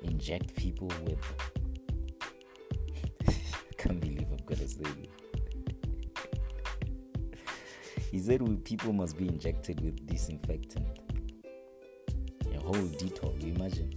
inject 0.03 0.55
people 0.55 0.91
with. 1.03 1.17
I 3.27 3.33
can't 3.77 3.99
believe 3.99 4.27
I'm 4.31 4.45
gonna 4.45 4.67
say 4.67 4.83
this. 4.83 5.07
he 8.11 8.19
said 8.19 8.41
we, 8.41 8.55
people 8.57 8.93
must 8.93 9.17
be 9.17 9.27
injected 9.27 9.81
with 9.81 10.05
disinfectant. 10.05 10.85
A 12.55 12.59
whole 12.59 12.87
detour. 12.99 13.33
You 13.39 13.53
imagine? 13.55 13.95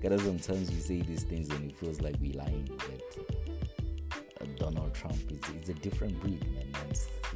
Because 0.00 0.22
sometimes 0.22 0.70
we 0.70 0.78
say 0.78 1.02
these 1.02 1.24
things 1.24 1.50
and 1.50 1.70
it 1.70 1.76
feels 1.76 2.00
like 2.00 2.14
we're 2.20 2.34
lying. 2.34 2.68
But 2.78 3.18
uh, 4.40 4.46
Donald 4.56 4.94
Trump 4.94 5.16
is, 5.30 5.40
is 5.62 5.68
a 5.70 5.74
different 5.74 6.20
breed, 6.20 6.44
man. 6.52 6.66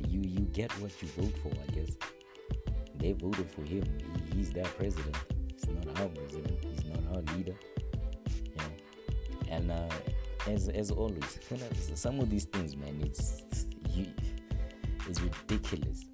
You 0.08 0.20
you 0.20 0.40
get 0.52 0.70
what 0.80 0.90
you 1.02 1.08
vote 1.08 1.34
for, 1.42 1.48
I 1.48 1.72
guess. 1.72 1.96
They 2.96 3.12
voted 3.12 3.50
for 3.50 3.62
him. 3.62 3.84
He, 4.30 4.38
he's 4.38 4.52
their 4.52 4.64
president. 4.64 5.16
He's 5.52 5.68
not 5.68 6.00
our 6.00 6.08
president. 6.08 6.64
He's 6.64 6.84
not 6.84 7.16
our 7.16 7.36
leader. 7.36 7.54
You 8.44 8.56
know. 8.56 9.48
And 9.48 9.72
uh, 9.72 9.88
as 10.46 10.68
as 10.68 10.90
always, 10.90 11.38
kind 11.48 11.62
of, 11.70 11.98
some 11.98 12.20
of 12.20 12.30
these 12.30 12.44
things, 12.44 12.76
man, 12.76 13.00
it's 13.02 13.66
you, 13.90 14.06
it's 15.08 15.20
ridiculous. 15.20 16.04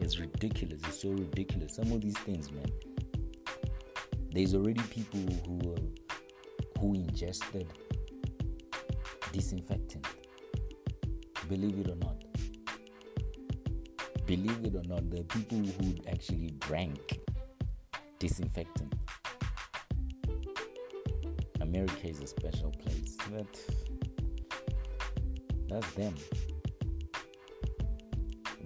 It's 0.00 0.18
ridiculous. 0.18 0.80
It's 0.86 1.02
so 1.02 1.10
ridiculous. 1.10 1.74
Some 1.74 1.90
of 1.90 2.00
these 2.00 2.18
things, 2.18 2.52
man 2.52 2.70
there's 4.36 4.54
already 4.54 4.82
people 4.90 5.20
who 5.46 5.72
uh, 5.72 5.80
who 6.78 6.92
ingested 6.92 7.72
disinfectant. 9.32 10.06
Believe 11.48 11.78
it 11.78 11.88
or 11.88 11.96
not. 11.96 12.22
Believe 14.26 14.62
it 14.62 14.74
or 14.74 14.82
not 14.86 15.08
the 15.08 15.22
people 15.24 15.58
who 15.58 15.94
actually 16.10 16.50
drank 16.58 17.18
disinfectant 18.18 18.94
america 21.60 22.06
is 22.06 22.20
a 22.20 22.26
special 22.26 22.70
place. 22.72 23.16
But 23.30 23.58
that's 25.68 25.90
them. 25.92 26.14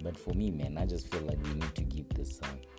But 0.03 0.17
for 0.17 0.33
me 0.33 0.51
man 0.51 0.77
i 0.77 0.85
just 0.85 1.07
feel 1.11 1.21
like 1.21 1.41
we 1.43 1.53
need 1.53 1.75
to 1.75 1.83
give 1.83 2.09
this 2.09 2.41
uh, 2.43 2.70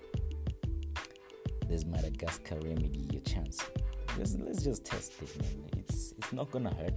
this 1.73 1.87
Madagascar 1.87 2.57
remedy 2.57 3.09
a 3.17 3.21
chance. 3.21 3.65
Just, 4.19 4.39
let's 4.41 4.63
just 4.63 4.85
test 4.85 5.15
it, 5.23 5.41
man. 5.41 5.71
It's 5.79 6.13
it's 6.19 6.31
not 6.31 6.51
gonna 6.51 6.75
hurt. 6.75 6.93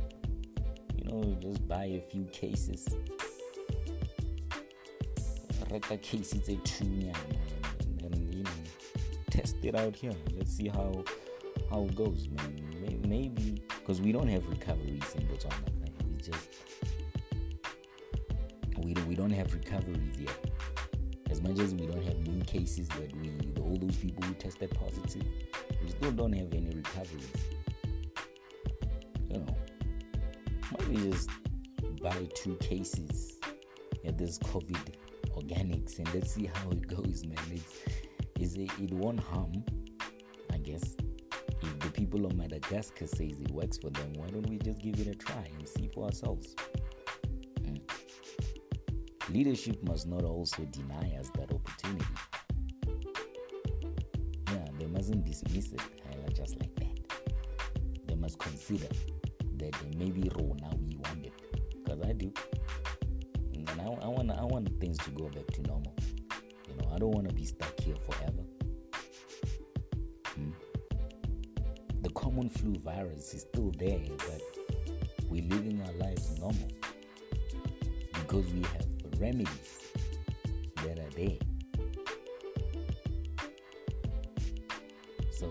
You 0.97 1.05
know, 1.05 1.37
just 1.39 1.65
buy 1.65 1.85
a 1.85 2.01
few 2.01 2.25
cases. 2.25 2.85
Reka 5.71 5.97
cases 5.97 6.49
a 6.49 6.57
tunya, 6.67 7.15
and 7.85 7.99
then 8.01 8.33
you 8.33 8.43
know, 8.43 8.51
test 9.29 9.55
it 9.63 9.75
out 9.75 9.95
here. 9.95 10.11
Let's 10.37 10.51
see 10.51 10.67
how 10.67 11.05
how 11.69 11.83
it 11.83 11.95
goes, 11.95 12.27
man. 12.27 13.01
Maybe 13.07 13.63
because 13.79 14.01
we 14.01 14.11
don't 14.11 14.27
have 14.27 14.45
recoveries 14.49 15.15
in 15.15 15.23
Botswana. 15.27 15.71
Right? 15.79 16.03
We 16.11 16.17
just 16.17 16.49
we 18.83 18.93
we 19.07 19.15
don't 19.15 19.31
have 19.31 19.53
recoveries 19.53 20.19
yet 20.19 20.74
as 21.35 21.41
much 21.41 21.59
as 21.59 21.75
we 21.75 21.85
don't 21.85 22.03
have 22.05 22.17
new 22.25 22.41
cases, 22.45 22.87
but 22.87 23.13
we 23.17 23.29
all 23.61 23.75
those 23.77 23.97
people 23.97 24.23
who 24.23 24.33
tested 24.35 24.71
positive, 24.71 25.23
we 25.83 25.89
still 25.89 26.11
don't 26.11 26.31
have 26.31 26.53
any 26.53 26.69
recoveries. 26.69 27.29
You 29.29 29.39
know, 29.39 29.55
maybe 30.79 31.09
just 31.11 31.29
buy 32.01 32.25
two 32.35 32.55
cases 32.61 33.37
at 34.05 34.17
this 34.17 34.39
COVID 34.39 34.95
organics 35.31 35.97
and 35.97 36.13
let's 36.13 36.33
see 36.33 36.49
how 36.53 36.69
it 36.69 36.87
goes, 36.87 37.25
man. 37.25 37.61
It's 38.39 38.55
it 38.55 38.93
won't 38.93 39.19
harm, 39.19 39.61
I 40.53 40.57
guess. 40.59 40.95
If 41.61 41.79
the 41.79 41.89
people 41.89 42.25
of 42.25 42.35
Madagascar 42.35 43.07
says 43.07 43.41
it 43.41 43.51
works 43.51 43.77
for 43.77 43.89
them, 43.89 44.13
why 44.15 44.27
don't 44.27 44.49
we 44.49 44.57
just 44.57 44.79
give 44.79 44.99
it 44.99 45.07
a 45.07 45.15
try 45.15 45.49
and 45.57 45.67
see 45.67 45.89
for 45.93 46.05
ourselves? 46.05 46.55
Leadership 49.35 49.83
must 49.83 50.07
not 50.07 50.23
also 50.23 50.63
deny 50.71 51.13
us 51.19 51.29
that 51.31 51.51
opportunity. 51.51 52.05
Yeah, 54.47 54.65
they 54.79 54.85
mustn't 54.85 55.25
dismiss 55.25 55.73
it 55.73 55.81
just 56.33 56.57
like 56.59 56.73
that. 56.75 56.97
They 58.07 58.15
must 58.15 58.39
consider 58.39 58.87
that 59.57 59.73
maybe 59.97 60.29
Rona 60.35 60.69
we 60.77 60.97
want 60.97 61.25
it, 61.25 61.33
because 61.83 62.01
I 62.01 62.13
do. 62.13 62.31
And 63.53 63.69
I, 63.81 63.83
I 63.83 64.07
want 64.07 64.31
I 64.31 64.43
want 64.43 64.69
things 64.79 64.97
to 64.99 65.09
go 65.11 65.25
back 65.27 65.47
to 65.47 65.61
normal. 65.63 65.93
You 66.69 66.75
know, 66.77 66.91
I 66.93 66.97
don't 66.97 67.11
want 67.11 67.27
to 67.27 67.35
be 67.35 67.45
stuck 67.45 67.77
here 67.81 67.95
forever. 68.07 68.43
Hmm? 70.35 70.51
The 72.03 72.09
common 72.11 72.49
flu 72.49 72.75
virus 72.79 73.33
is 73.33 73.41
still 73.41 73.71
there, 73.77 73.99
but 74.17 74.41
we're 75.29 75.43
living 75.43 75.81
our 75.85 75.93
lives 75.93 76.39
normal 76.39 76.69
because 78.13 78.45
we 78.53 78.61
have 78.61 78.94
remedies 79.19 79.91
There 80.83 80.93
are 80.93 81.09
they. 81.15 81.39
So 85.31 85.49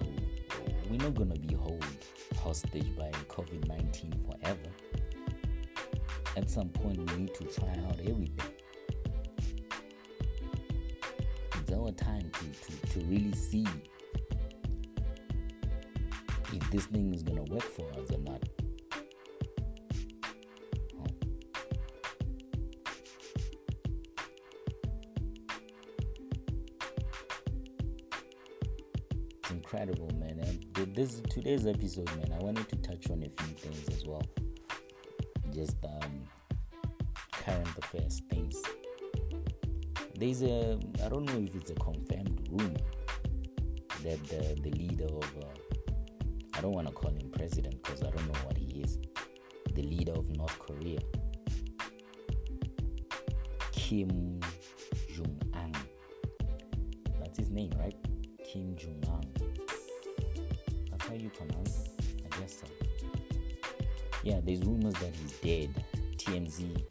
we're 0.91 0.99
not 0.99 1.15
gonna 1.15 1.35
be 1.35 1.55
held 1.55 1.85
hostage 2.43 2.97
by 2.97 3.11
COVID 3.29 3.67
19 3.67 4.13
forever. 4.31 4.71
At 6.37 6.51
some 6.51 6.69
point, 6.69 6.99
we 6.99 7.17
need 7.23 7.35
to 7.35 7.45
try 7.45 7.71
out 7.89 7.99
everything. 8.01 8.53
It's 11.61 11.73
our 11.73 11.91
time 11.93 12.31
to, 12.33 12.45
to, 12.45 12.87
to 12.93 13.01
really 13.07 13.33
see 13.33 13.67
if 16.53 16.71
this 16.71 16.87
thing 16.87 17.15
is 17.15 17.23
gonna 17.23 17.45
work 17.45 17.63
for 17.63 17.89
us 17.93 18.11
or 18.13 18.19
not. 18.19 18.44
Incredible, 29.75 30.11
man. 30.19 30.39
And 30.41 30.75
th- 30.75 30.95
this 30.95 31.21
today's 31.29 31.67
episode, 31.67 32.07
man. 32.17 32.33
I 32.33 32.43
wanted 32.43 32.69
to 32.69 32.77
touch 32.77 33.11
on 33.11 33.23
a 33.23 33.43
few 33.43 33.55
things 33.57 33.89
as 33.89 34.05
well. 34.07 34.23
Just 35.53 35.77
um, 35.85 36.29
current 37.33 37.69
affairs 37.79 38.23
things. 38.31 38.63
There's 40.17 40.43
a 40.43 40.79
I 41.05 41.09
don't 41.09 41.25
know 41.25 41.39
if 41.39 41.55
it's 41.55 41.71
a 41.71 41.75
confirmed 41.75 42.49
rumor 42.51 42.85
that 44.03 44.23
the, 44.29 44.61
the 44.63 44.71
leader 44.71 45.07
of 45.07 45.25
uh, 45.43 45.47
I 46.55 46.61
don't 46.61 46.73
want 46.73 46.87
to 46.87 46.93
call 46.93 47.11
him 47.11 47.31
president 47.33 47.83
because 47.83 48.03
I 48.03 48.11
don't 48.11 48.27
know 48.27 48.41
what 48.45 48.57
he 48.57 48.83
is. 48.83 48.99
The 49.75 49.83
leader 49.83 50.13
of 50.13 50.29
North 50.37 50.57
Korea, 50.61 51.01
Kim 53.73 54.39
Jong 55.13 55.41
Un. 55.55 55.73
That's 57.19 57.39
his 57.39 57.51
name, 57.51 57.73
right? 57.77 57.97
Kim 58.45 58.77
Jong 58.77 59.03
Un. 59.09 59.14
I 61.41 62.41
guess 62.41 62.61
so. 62.61 62.67
Yeah, 64.23 64.41
there's 64.43 64.63
rumors 64.63 64.95
that 64.95 65.15
he's 65.15 65.33
dead. 65.39 65.85
TMZ, 66.17 66.83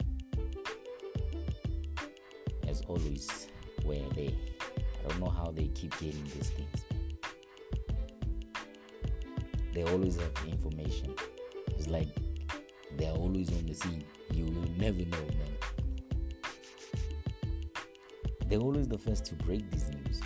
as 2.68 2.82
always, 2.82 3.48
where 3.84 4.08
they. 4.14 4.34
I 5.04 5.08
don't 5.08 5.20
know 5.20 5.28
how 5.28 5.50
they 5.50 5.68
keep 5.68 5.98
getting 5.98 6.24
these 6.24 6.50
things. 6.50 6.84
They 9.72 9.82
always 9.82 10.16
have 10.16 10.30
information. 10.46 11.14
It's 11.76 11.88
like 11.88 12.08
they're 12.96 13.10
always 13.12 13.50
on 13.50 13.66
the 13.66 13.74
scene. 13.74 14.04
You 14.32 14.44
will 14.44 14.70
never 14.78 15.04
know, 15.04 15.26
man. 15.26 15.54
They're 18.46 18.60
always 18.60 18.86
the 18.86 18.98
first 18.98 19.24
to 19.26 19.34
break 19.34 19.68
these 19.70 19.90
news. 19.90 20.20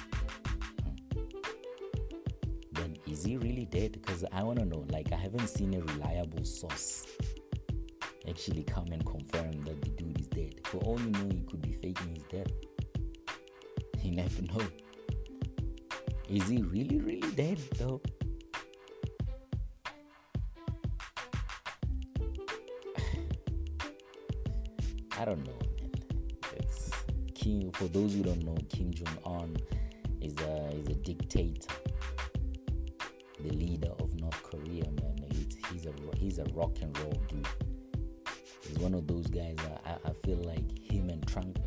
He 3.28 3.36
really 3.36 3.66
dead? 3.66 3.92
Because 3.92 4.24
I 4.32 4.42
want 4.42 4.58
to 4.58 4.64
know. 4.64 4.84
Like 4.90 5.12
I 5.12 5.16
haven't 5.16 5.48
seen 5.48 5.74
a 5.74 5.80
reliable 5.80 6.44
source 6.44 7.06
actually 8.28 8.62
come 8.62 8.86
and 8.92 9.04
confirm 9.04 9.64
that 9.64 9.82
the 9.82 9.88
dude 9.90 10.18
is 10.20 10.28
dead. 10.28 10.54
For 10.64 10.78
all 10.78 10.98
you 11.00 11.10
know, 11.10 11.28
he 11.30 11.40
could 11.42 11.60
be 11.62 11.72
faking 11.74 12.14
his 12.14 12.24
death. 12.24 12.52
You 14.02 14.12
never 14.12 14.42
know. 14.42 14.60
Is 16.30 16.46
he 16.48 16.62
really, 16.62 17.00
really 17.00 17.30
dead 17.32 17.58
though? 17.78 18.00
I 25.18 25.24
don't 25.24 25.44
know, 25.44 25.58
man. 25.80 25.90
It's. 26.56 26.90
For 27.74 27.88
those 27.88 28.14
who 28.14 28.22
don't 28.22 28.44
know, 28.44 28.56
Kim 28.68 28.92
Jong 28.92 29.18
Un 29.24 29.56
is 30.20 30.36
a 30.38 30.68
is 30.74 30.86
a 30.88 30.94
dictator, 30.94 31.74
the 33.40 33.52
leader 33.52 33.92
of 34.00 34.14
North 34.20 34.42
Korea, 34.42 34.84
man. 34.84 35.18
He's, 35.72 35.86
a 35.86 35.92
he's 36.16 36.38
a 36.38 36.44
rock 36.54 36.76
and 36.80 36.96
roll 36.98 37.20
dude. 37.28 37.46
He's 38.66 38.78
one 38.78 38.94
of 38.94 39.06
those 39.06 39.26
guys. 39.26 39.56
I, 39.84 39.96
I, 40.08 40.12
feel 40.24 40.38
like 40.38 40.78
him 40.78 41.10
and 41.10 41.26
Trump. 41.26 41.58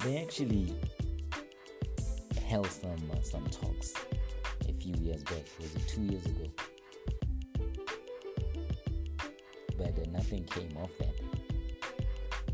They 0.00 0.22
actually 0.22 0.74
held 2.46 2.66
some 2.70 3.10
uh, 3.12 3.20
some 3.22 3.44
talks 3.46 3.94
a 4.68 4.72
few 4.72 4.94
years 4.94 5.22
back. 5.24 5.44
Was 5.60 5.74
it 5.74 5.86
two 5.88 6.02
years 6.02 6.24
ago? 6.26 6.50
But 9.78 9.98
uh, 9.98 10.10
nothing 10.10 10.44
came 10.44 10.76
of 10.82 10.90
that. 10.98 11.14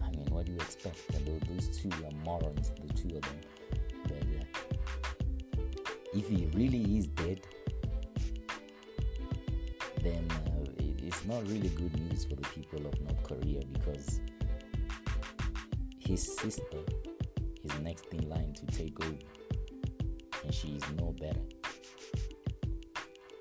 I 0.03 0.11
mean, 0.11 0.27
what 0.31 0.47
do 0.47 0.53
you 0.53 0.59
expect? 0.59 0.99
Those 1.25 1.69
two 1.69 1.91
are 2.05 2.25
morons, 2.25 2.73
the 2.87 2.93
two 2.95 3.17
of 3.17 3.23
them. 3.23 3.41
If 6.15 6.29
he 6.29 6.47
really 6.55 6.99
is 6.99 7.07
dead, 7.07 7.41
then 10.03 10.27
uh, 10.31 10.65
it's 10.99 11.25
not 11.25 11.47
really 11.49 11.69
good 11.71 11.99
news 12.01 12.25
for 12.25 12.37
the 12.37 12.49
people 12.49 12.87
of 12.87 13.01
North 13.01 13.23
Korea 13.23 13.63
because 13.73 14.21
his 15.99 16.37
sister 16.37 16.79
is 17.65 17.79
next 17.81 18.07
in 18.13 18.29
line 18.29 18.53
to 18.55 18.67
take 18.67 19.03
over, 19.05 19.17
and 20.45 20.53
she 20.53 20.77
is 20.77 20.83
no 20.99 21.13
better. 21.19 21.41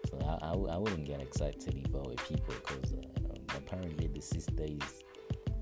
So 0.10 0.40
I, 0.42 0.54
I 0.74 0.78
wouldn't 0.78 1.06
get 1.06 1.22
excited 1.22 1.76
if 1.86 1.94
I 1.94 1.98
were 1.98 2.16
people 2.16 2.54
because 2.56 2.94
uh, 2.94 3.58
apparently 3.58 4.08
the 4.08 4.22
sister 4.22 4.64
is 4.64 5.04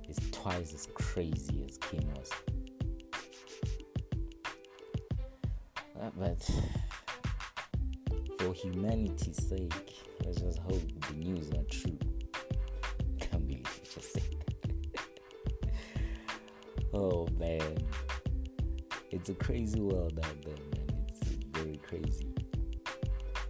is 0.07 0.17
twice 0.31 0.73
as 0.73 0.87
crazy 0.93 1.65
as 1.67 1.77
Kim 1.77 2.03
was. 2.15 2.29
Uh, 6.01 6.09
but 6.17 6.49
for 8.49 8.55
humanity's 8.55 9.47
sake, 9.47 9.95
let's 10.25 10.41
just 10.41 10.57
hope 10.59 10.81
the 11.07 11.13
news 11.13 11.51
are 11.51 11.63
true. 11.69 11.99
Can't 13.19 13.47
believe 13.47 13.67
I 13.67 13.93
just 13.93 14.13
said 14.13 14.23
that. 14.41 15.71
oh 16.93 17.27
man, 17.37 17.77
it's 19.11 19.29
a 19.29 19.35
crazy 19.35 19.79
world 19.79 20.19
out 20.23 20.41
there, 20.43 20.55
man. 20.55 21.05
It's 21.09 21.29
very 21.51 21.77
crazy. 21.77 22.33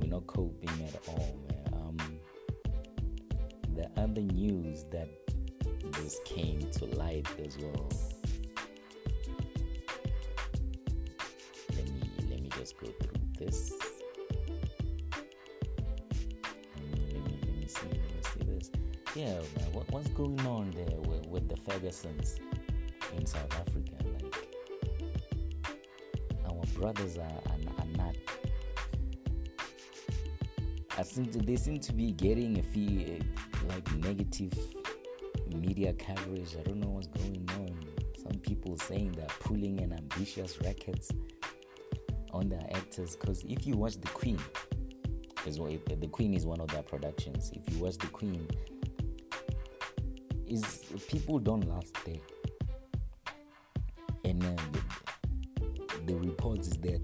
We're 0.01 0.09
not 0.09 0.27
coping 0.27 0.69
at 0.85 0.99
all, 1.07 1.39
man. 1.47 1.73
Um, 1.73 1.97
the 3.75 3.89
other 4.01 4.21
news 4.21 4.83
that 4.91 5.07
just 5.93 6.25
came 6.25 6.59
to 6.71 6.85
light 6.97 7.27
as 7.45 7.57
well. 7.57 7.89
Let 11.69 11.85
me 11.85 12.01
let 12.29 12.41
me 12.41 12.49
just 12.57 12.77
go 12.77 12.87
through 12.87 13.45
this. 13.45 13.78
Going 20.19 20.45
on 20.47 20.71
there 20.71 20.99
with, 21.07 21.25
with 21.27 21.47
the 21.47 21.55
Fergusons 21.55 22.41
in 23.15 23.25
South 23.25 23.55
Africa? 23.57 23.93
Like 24.03 24.35
our 26.45 26.65
brothers 26.77 27.17
are, 27.17 27.21
are, 27.21 27.79
are 27.79 27.85
not. 27.95 28.15
I 30.97 31.03
seem 31.03 31.27
to, 31.27 31.37
they 31.37 31.55
seem 31.55 31.79
to 31.79 31.93
be 31.93 32.11
getting 32.11 32.59
a 32.59 32.63
few 32.63 33.21
uh, 33.21 33.69
like 33.69 33.95
negative 33.95 34.51
media 35.55 35.93
coverage. 35.93 36.57
I 36.59 36.63
don't 36.63 36.81
know 36.81 36.89
what's 36.89 37.07
going 37.07 37.47
on. 37.53 37.79
Some 38.21 38.41
people 38.41 38.75
saying 38.75 39.13
they're 39.13 39.25
pulling 39.39 39.79
an 39.79 39.91
Ambitiouz 39.91 40.61
records 40.65 41.13
on 42.33 42.49
their 42.49 42.67
actors. 42.73 43.15
Because 43.15 43.45
if 43.47 43.65
you 43.65 43.77
watch 43.77 43.95
The 44.01 44.09
Queen, 44.09 44.37
is 45.45 45.55
the 45.55 46.09
Queen 46.11 46.33
is 46.33 46.45
one 46.45 46.59
of 46.59 46.67
their 46.67 46.83
productions. 46.83 47.53
If 47.55 47.73
you 47.73 47.81
watch 47.81 47.97
The 47.99 48.07
Queen, 48.07 48.45
is 50.49 50.83
people 51.07 51.39
don't 51.39 51.67
last 51.69 51.95
there, 52.05 52.15
and 54.25 54.43
uh, 54.43 54.55
the, 54.71 56.13
the 56.13 56.15
reports 56.15 56.67
is 56.67 56.77
that 56.77 57.01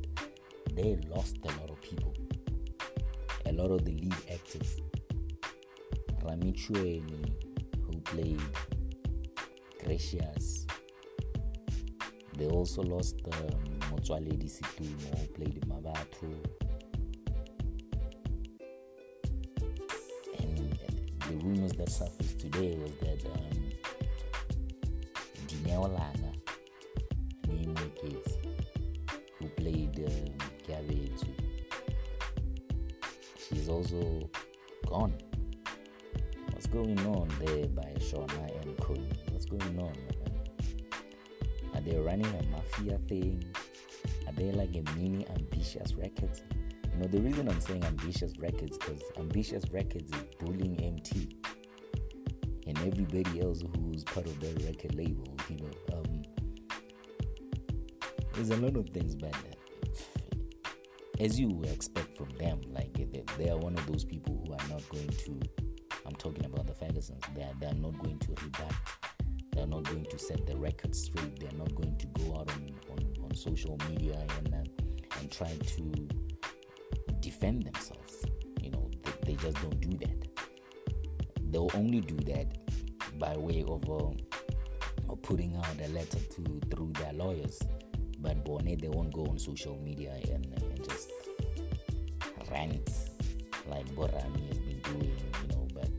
they 0.73 0.97
lost 1.09 1.37
a 1.43 1.47
lot 1.61 1.69
of 1.69 1.81
people, 1.81 2.13
a 3.45 3.51
lot 3.53 3.71
of 3.71 3.85
the 3.85 3.91
lead 3.91 4.15
actors. 4.33 4.79
Rami 6.23 6.53
Chuene, 6.53 7.35
who 7.85 7.99
played 8.01 8.41
Gracious. 9.83 10.65
They 12.37 12.47
also 12.47 12.81
lost 12.81 13.21
um, 13.31 13.59
Motsoaledi 13.91 14.49
Setumo, 14.49 15.19
who 15.19 15.27
played 15.27 15.61
Mabatho. 15.67 16.64
That 21.85 21.91
surfaced 21.91 22.39
today 22.39 22.75
was 22.81 22.93
that 22.95 23.23
um, 23.31 23.71
Dineo 25.45 25.87
Langa, 25.95 26.33
Name 27.47 27.75
Wickets, 27.75 28.37
who 29.37 29.47
played 29.49 29.99
um, 29.99 30.33
Gabetsu, 30.67 31.27
she's 33.37 33.69
also 33.69 34.27
gone. 34.87 35.13
What's 36.53 36.65
going 36.65 36.97
on 37.05 37.29
there 37.45 37.67
by 37.67 37.93
Shona 37.99 38.63
and 38.63 38.75
Connie? 38.79 39.07
What's 39.29 39.45
going 39.45 39.79
on? 39.79 39.93
Are 41.75 41.81
they 41.81 41.99
running 41.99 42.25
a 42.25 42.43
mafia 42.47 42.97
thing? 43.07 43.43
Are 44.25 44.33
they 44.33 44.51
like 44.51 44.75
a 44.75 44.81
mini 44.97 45.23
Ambitiouz 45.25 45.95
records? 46.01 46.41
You 46.93 47.01
know, 47.01 47.07
the 47.07 47.19
reason 47.19 47.47
I'm 47.47 47.61
saying 47.61 47.81
Ambitiouz 47.81 48.41
records 48.41 48.75
because 48.75 49.03
Ambitiouz 49.17 49.71
records 49.71 50.11
is 50.11 50.23
bullying 50.39 50.77
Emtee 50.77 51.44
everybody 52.85 53.41
else 53.41 53.63
who's 53.75 54.03
part 54.03 54.25
of 54.25 54.39
their 54.39 54.53
record 54.67 54.95
label. 54.95 55.35
You 55.49 55.57
know, 55.57 55.97
um, 55.97 56.23
there's 58.33 58.49
a 58.49 58.57
lot 58.57 58.75
of 58.75 58.89
things, 58.89 59.15
but 59.15 59.33
as 61.19 61.39
you 61.39 61.61
expect 61.63 62.17
from 62.17 62.29
them, 62.37 62.61
like 62.69 62.93
they, 62.93 63.23
they 63.37 63.49
are 63.49 63.57
one 63.57 63.77
of 63.77 63.85
those 63.87 64.03
people 64.03 64.43
who 64.45 64.53
are 64.53 64.69
not 64.69 64.87
going 64.89 65.07
to. 65.07 65.39
I'm 66.05 66.15
talking 66.15 66.45
about 66.45 66.67
the 66.67 66.73
Fergusons. 66.73 67.23
They 67.33 67.41
are, 67.41 67.53
they 67.59 67.67
are 67.67 67.73
not 67.73 67.97
going 68.03 68.19
to 68.19 68.29
rebut. 68.43 68.73
They 69.53 69.61
are 69.61 69.67
not 69.67 69.83
going 69.83 70.05
to 70.05 70.19
set 70.19 70.45
the 70.45 70.55
record 70.57 70.93
straight. 70.95 71.39
They 71.39 71.47
are 71.47 71.57
not 71.57 71.73
going 71.73 71.97
to 71.97 72.07
go 72.07 72.35
out 72.35 72.51
on, 72.51 72.75
on, 72.91 73.13
on 73.23 73.35
social 73.35 73.79
media 73.89 74.23
and 74.37 74.53
uh, 74.53 75.17
and 75.19 75.31
try 75.31 75.47
to 75.47 76.07
defend 77.21 77.63
themselves. 77.63 78.25
You 78.61 78.71
know, 78.71 78.91
they, 79.03 79.31
they 79.31 79.35
just 79.35 79.59
don't 79.61 79.79
do 79.79 79.97
that. 79.97 80.27
They'll 81.51 81.71
only 81.73 82.01
do 82.01 82.17
that 82.31 82.64
by 83.19 83.35
way 83.37 83.63
of, 83.67 83.89
uh, 83.89 85.15
putting 85.21 85.55
out 85.55 85.65
a 85.83 85.87
letter 85.89 86.19
to 86.19 86.61
through 86.69 86.91
their 86.99 87.13
lawyers. 87.13 87.59
But 88.19 88.43
Bonnet, 88.43 88.81
they 88.81 88.89
won't 88.89 89.13
go 89.13 89.25
on 89.25 89.37
social 89.37 89.77
media 89.83 90.13
and, 90.31 90.45
and 90.45 90.83
just 90.83 91.11
rant 92.51 92.89
like 93.67 93.85
Borami 93.95 94.47
has 94.47 94.59
been 94.59 94.79
doing, 94.79 95.15
you 95.41 95.55
know. 95.55 95.67
But 95.73 95.89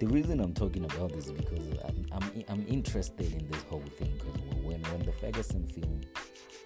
the 0.00 0.06
reason 0.06 0.40
I'm 0.40 0.52
talking 0.52 0.84
about 0.84 1.12
this 1.12 1.26
is 1.26 1.32
because 1.32 1.66
I'm, 1.84 2.06
I'm, 2.12 2.44
I'm 2.48 2.66
interested 2.68 3.32
in 3.32 3.48
this 3.48 3.62
whole 3.64 3.84
thing 3.98 4.12
because 4.14 4.40
when, 4.62 4.82
when 4.82 5.04
the 5.04 5.12
Ferguson 5.12 5.66
film 5.66 6.00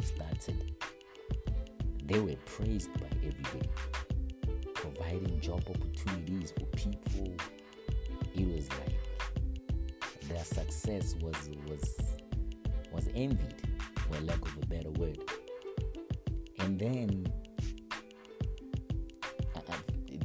started, 0.03 0.75
they 2.05 2.21
were 2.21 2.37
praised 2.47 2.93
by 2.95 3.07
everybody, 3.19 3.71
providing 4.75 5.41
job 5.41 5.63
opportunities 5.69 6.53
for 6.53 6.67
people. 6.77 7.35
It 8.35 8.47
was 8.47 8.69
like 8.71 10.29
their 10.29 10.45
success 10.45 11.15
was 11.21 11.37
was 11.69 11.97
was 12.93 13.09
envied, 13.15 13.55
for 13.97 14.21
lack 14.25 14.41
of 14.41 14.57
a 14.63 14.67
better 14.67 14.91
word. 14.91 15.19
And 16.59 16.79
then, 16.79 17.27
I, 19.57 19.59
I, 19.59 19.75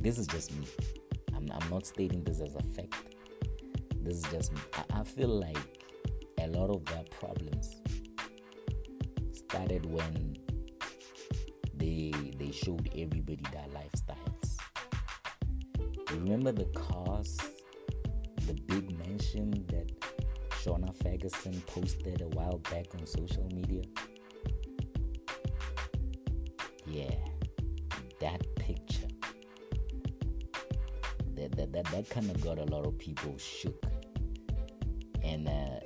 this 0.02 0.18
is 0.18 0.28
just 0.28 0.52
me. 0.58 0.68
I'm, 1.36 1.50
I'm 1.52 1.70
not 1.70 1.86
stating 1.86 2.24
this 2.24 2.42
as 2.42 2.56
a 2.56 2.64
fact. 2.76 2.96
This 4.02 4.18
is 4.18 4.32
just 4.32 4.54
me. 4.54 4.60
I, 4.74 5.00
I 5.00 5.04
feel 5.04 5.30
like 5.30 5.58
a 6.40 6.48
lot 6.48 6.70
of 6.70 6.86
their 6.86 7.04
problems 7.20 7.82
started 9.32 9.86
when 9.86 10.38
they 11.76 12.14
they 12.38 12.52
showed 12.52 12.90
everybody 12.96 13.44
their 13.52 13.66
lifestyles. 13.74 14.58
Remember 16.12 16.52
the 16.52 16.66
cars, 16.66 17.38
mansion 19.36 19.66
that 19.68 19.92
Shona 20.52 20.96
Ferguson 21.04 21.62
posted 21.68 22.22
a 22.22 22.28
while 22.30 22.60
back 22.72 22.86
on 22.98 23.06
social 23.06 23.48
media? 23.54 23.84
Yeah, 26.86 27.14
that 28.22 28.44
picture. 28.56 29.08
That 31.36 31.56
that 31.56 31.74
that, 31.74 31.86
that 31.86 32.10
kind 32.10 32.30
of 32.30 32.42
got 32.42 32.60
a 32.60 32.66
lot 32.66 32.86
of 32.86 32.98
people 32.98 33.38
shook. 33.38 33.84
And 35.24 35.48
uh, 35.48 35.80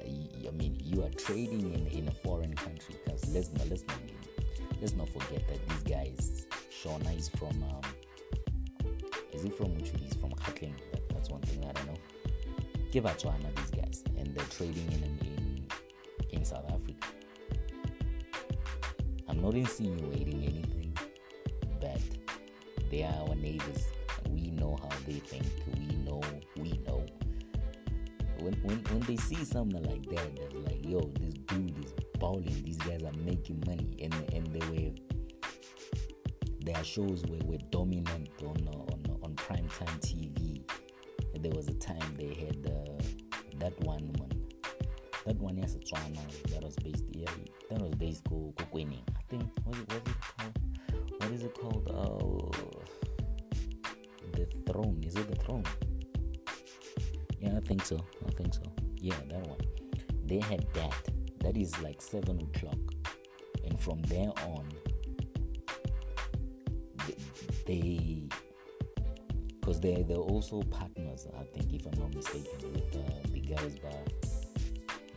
I 0.47 0.51
mean, 0.51 0.77
you 0.83 1.03
are 1.03 1.09
trading 1.09 1.73
in, 1.73 1.87
in 1.87 2.07
a 2.07 2.11
foreign 2.11 2.53
country 2.53 2.95
because 3.03 3.27
let's 3.33 3.51
not 3.53 3.67
let's 3.69 3.83
not 3.87 3.97
let's 4.79 4.93
not 4.93 5.09
forget 5.09 5.47
that 5.47 5.67
these 5.67 5.83
guys, 5.83 6.45
Shona 6.69 7.17
is 7.17 7.29
from 7.29 7.63
um, 7.63 7.81
is 9.33 9.43
he 9.43 9.49
from 9.49 9.67
Uchuli? 9.77 10.01
He's 10.01 10.13
from 10.15 10.31
Gauteng. 10.31 10.73
That, 10.91 11.09
that's 11.09 11.29
one 11.29 11.41
thing 11.41 11.65
I 11.67 11.71
don't 11.71 11.87
know. 11.87 12.20
Give 12.91 13.05
Botswana 13.05 13.55
these 13.55 13.71
guys, 13.71 14.03
and 14.17 14.35
they're 14.35 14.45
trading 14.45 14.85
in 14.91 15.01
in 15.25 15.65
in 16.31 16.43
South 16.43 16.65
Africa. 16.65 17.07
I'm 19.29 19.41
not 19.41 19.53
insinuating 19.53 20.43
anything, 20.43 20.97
but 21.79 22.01
they 22.89 23.03
are 23.03 23.29
our 23.29 23.35
neighbors. 23.35 23.87
We 24.29 24.51
know 24.51 24.77
how 24.81 24.89
they 25.07 25.19
think. 25.19 25.45
We 25.73 25.95
know. 26.03 26.21
We 26.57 26.81
know. 26.85 27.05
When 28.39 28.53
when 28.63 28.83
when 28.91 28.99
they 29.01 29.15
see 29.15 29.45
something 29.45 29.83
like 29.83 30.03
that, 30.09 30.35
that's 30.35 30.55
like, 30.55 30.85
yo, 30.85 30.99
this 31.17 31.35
dude 31.47 31.85
is 31.85 31.93
balling. 32.19 32.61
These 32.65 32.77
guys 32.79 33.03
are 33.03 33.17
making 33.23 33.63
money, 33.65 33.95
and 34.01 34.13
and 34.33 34.47
they 34.47 34.67
were 34.67 34.91
their 36.59 36.83
shows 36.83 37.23
were, 37.29 37.39
were 37.45 37.63
dominant 37.69 38.29
on 38.41 38.67
on 38.67 39.17
on 39.23 39.33
primetime 39.35 39.97
TV. 40.01 40.60
There 41.41 41.51
was 41.51 41.67
a 41.67 41.73
time 41.73 42.15
they 42.17 42.33
had 42.35 42.71
uh, 42.71 43.01
that 43.57 43.73
one 43.81 44.13
woman, 44.13 44.43
that 45.25 45.37
one 45.37 45.57
yes, 45.57 45.75
Tswana, 45.75 46.19
that 46.51 46.63
was 46.63 46.75
based 46.75 47.05
yeah, 47.11 47.29
that 47.69 47.81
was 47.81 47.95
based 47.95 48.23
go 48.29 48.53
Kwening. 48.71 49.01
I 49.17 49.21
think 49.27 49.49
what 49.63 49.75
is, 49.75 49.81
it 49.81 50.05
called? 50.37 50.59
What 51.17 51.31
is 51.31 51.43
it 51.43 51.59
called? 51.59 51.87
Oh, 51.89 52.51
the 54.33 54.45
throne. 54.71 55.01
Is 55.03 55.15
it 55.15 55.27
the 55.29 55.35
throne? 55.35 55.63
Yeah, 57.39 57.57
I 57.57 57.61
think 57.61 57.83
so. 57.85 57.97
I 58.27 58.31
think 58.33 58.53
so. 58.53 58.61
Yeah, 58.97 59.15
that 59.29 59.47
one. 59.47 59.59
They 60.25 60.41
had 60.41 60.67
that. 60.73 61.09
That 61.39 61.57
is 61.57 61.79
like 61.81 62.03
seven 62.03 62.39
o'clock, 62.39 62.77
and 63.65 63.79
from 63.79 64.03
there 64.03 64.29
on, 64.45 64.67
they 67.65 68.27
because 69.59 69.79
they 69.79 70.03
they're 70.03 70.17
also 70.17 70.61
partners. 70.63 71.00
I 71.39 71.43
think, 71.43 71.73
if 71.73 71.85
I'm 71.85 71.99
not 71.99 72.13
mistaken, 72.13 72.73
with 72.73 72.95
uh, 72.95 73.27
the 73.31 73.39
guys 73.39 73.75
by 73.79 73.89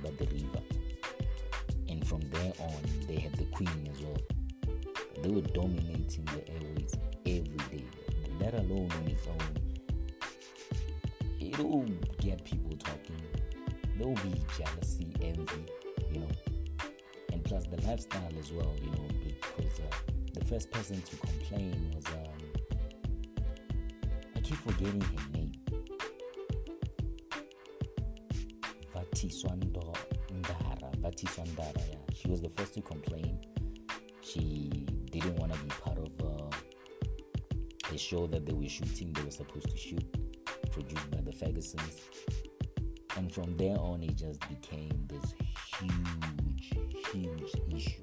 by 0.02 0.10
the 0.18 0.26
river, 0.26 0.62
and 1.88 2.06
from 2.06 2.20
there 2.30 2.52
on, 2.58 2.82
they 3.06 3.16
had 3.16 3.34
the 3.34 3.44
queen 3.46 3.88
as 3.92 4.02
well. 4.02 4.18
They 5.22 5.30
were 5.30 5.40
dominating 5.40 6.24
the 6.26 6.48
airways 6.52 6.94
every 7.26 7.78
day. 7.78 7.84
let 8.40 8.54
alone 8.54 8.90
on 8.92 9.06
its 9.08 9.26
own, 9.26 9.56
it'll 11.40 11.86
get 12.20 12.44
people 12.44 12.76
talking. 12.76 13.16
There 13.96 14.06
will 14.08 14.14
be 14.16 14.34
jealousy, 14.58 15.14
envy, 15.22 15.64
you 16.10 16.20
know, 16.20 16.28
and 17.32 17.44
plus 17.44 17.64
the 17.66 17.80
lifestyle 17.86 18.32
as 18.38 18.52
well, 18.52 18.74
you 18.82 18.90
know, 18.90 19.08
because 19.24 19.80
uh, 19.80 19.96
the 20.34 20.44
first 20.44 20.70
person 20.70 21.00
to 21.00 21.16
complain 21.16 21.90
was 21.94 22.06
um, 22.06 22.44
I 24.36 24.40
keep 24.40 24.58
forgetting 24.58 25.00
her 25.00 25.30
name. 25.32 25.52
Vatiswando 29.24 29.96
Ndara. 30.30 30.90
Vatiswa 31.00 31.44
Ndara, 31.46 31.80
yeah. 31.88 31.98
She 32.14 32.28
was 32.28 32.42
the 32.42 32.50
first 32.50 32.74
to 32.74 32.82
complain. 32.82 33.38
She 34.20 34.68
didn't 35.10 35.36
want 35.36 35.52
to 35.52 35.58
be 35.60 35.68
part 35.68 35.98
of 35.98 36.10
uh, 36.22 36.50
a 37.92 37.98
show 37.98 38.26
that 38.26 38.44
they 38.44 38.52
were 38.52 38.68
shooting, 38.68 39.12
they 39.14 39.22
were 39.22 39.30
supposed 39.30 39.70
to 39.70 39.76
shoot, 39.78 40.04
produced 40.72 41.10
by 41.10 41.22
the 41.22 41.32
Fergusons. 41.32 42.00
And 43.16 43.32
from 43.32 43.56
there 43.56 43.78
on, 43.78 44.02
it 44.02 44.16
just 44.16 44.40
became 44.48 45.06
this 45.06 45.34
huge, 45.78 46.74
huge 47.12 47.52
issue. 47.74 48.02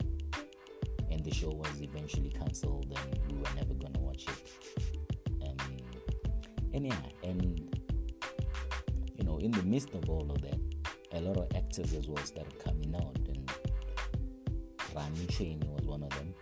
And 1.12 1.24
the 1.24 1.32
show 1.34 1.50
was 1.50 1.82
eventually 1.82 2.30
cancelled, 2.30 2.98
and 2.98 3.32
we 3.32 3.38
were 3.38 3.56
never 3.56 3.74
gonna 3.76 4.00
watch 4.00 4.26
it. 4.28 5.44
Um, 5.44 5.78
and 6.74 6.88
yeah, 6.88 7.02
and 7.24 7.60
you 9.18 9.24
know, 9.24 9.38
in 9.38 9.52
the 9.52 9.64
midst 9.64 9.94
of 9.94 10.10
all 10.10 10.32
of 10.32 10.42
that, 10.42 10.58
a 11.14 11.22
lot 11.22 11.38
of 11.38 11.48
actors 11.56 11.94
as 11.94 12.08
well 12.08 12.24
started 12.24 12.58
coming 12.64 12.96
out, 12.96 13.18
and 13.28 13.52
Rami 14.96 15.26
Chuene 15.28 15.64
was 15.68 15.86
one 15.86 16.04
of 16.04 16.10
them. 16.10 16.34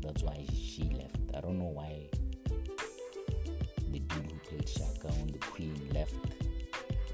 That's 0.00 0.22
why 0.22 0.44
she 0.52 0.82
left. 0.84 1.16
I 1.36 1.40
don't 1.40 1.58
know 1.58 1.72
why 1.72 2.08
the 3.90 3.98
dude 4.00 4.32
who 4.32 4.38
played 4.48 4.68
Shaka 4.68 5.08
on 5.20 5.28
the 5.28 5.38
Queen 5.38 5.74
left. 5.92 6.14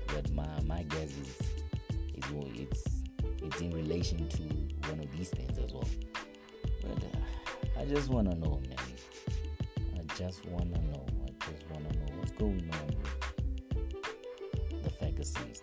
But 0.09 0.30
my 0.33 0.48
my 0.66 0.83
guess 0.85 1.11
is 1.11 1.37
is 2.14 2.30
well, 2.33 2.48
it's 2.54 2.85
it's 3.42 3.61
in 3.61 3.70
relation 3.72 4.28
to 4.28 4.42
one 4.88 5.00
of 5.00 5.11
these 5.16 5.30
things 5.30 5.59
as 5.59 5.72
well. 5.72 5.88
But 6.83 7.04
uh, 7.04 7.80
I 7.80 7.85
just 7.85 8.09
wanna 8.09 8.35
know, 8.35 8.61
man. 8.68 8.78
I 9.96 10.14
just 10.14 10.44
wanna 10.46 10.78
know. 10.90 11.06
I 11.26 11.50
just 11.50 11.64
wanna 11.70 11.92
know 11.92 12.12
what's 12.18 12.33
going 12.33 12.70
on 12.72 12.87
with 14.72 14.83
the 14.83 14.90
Fergusons. 14.90 15.62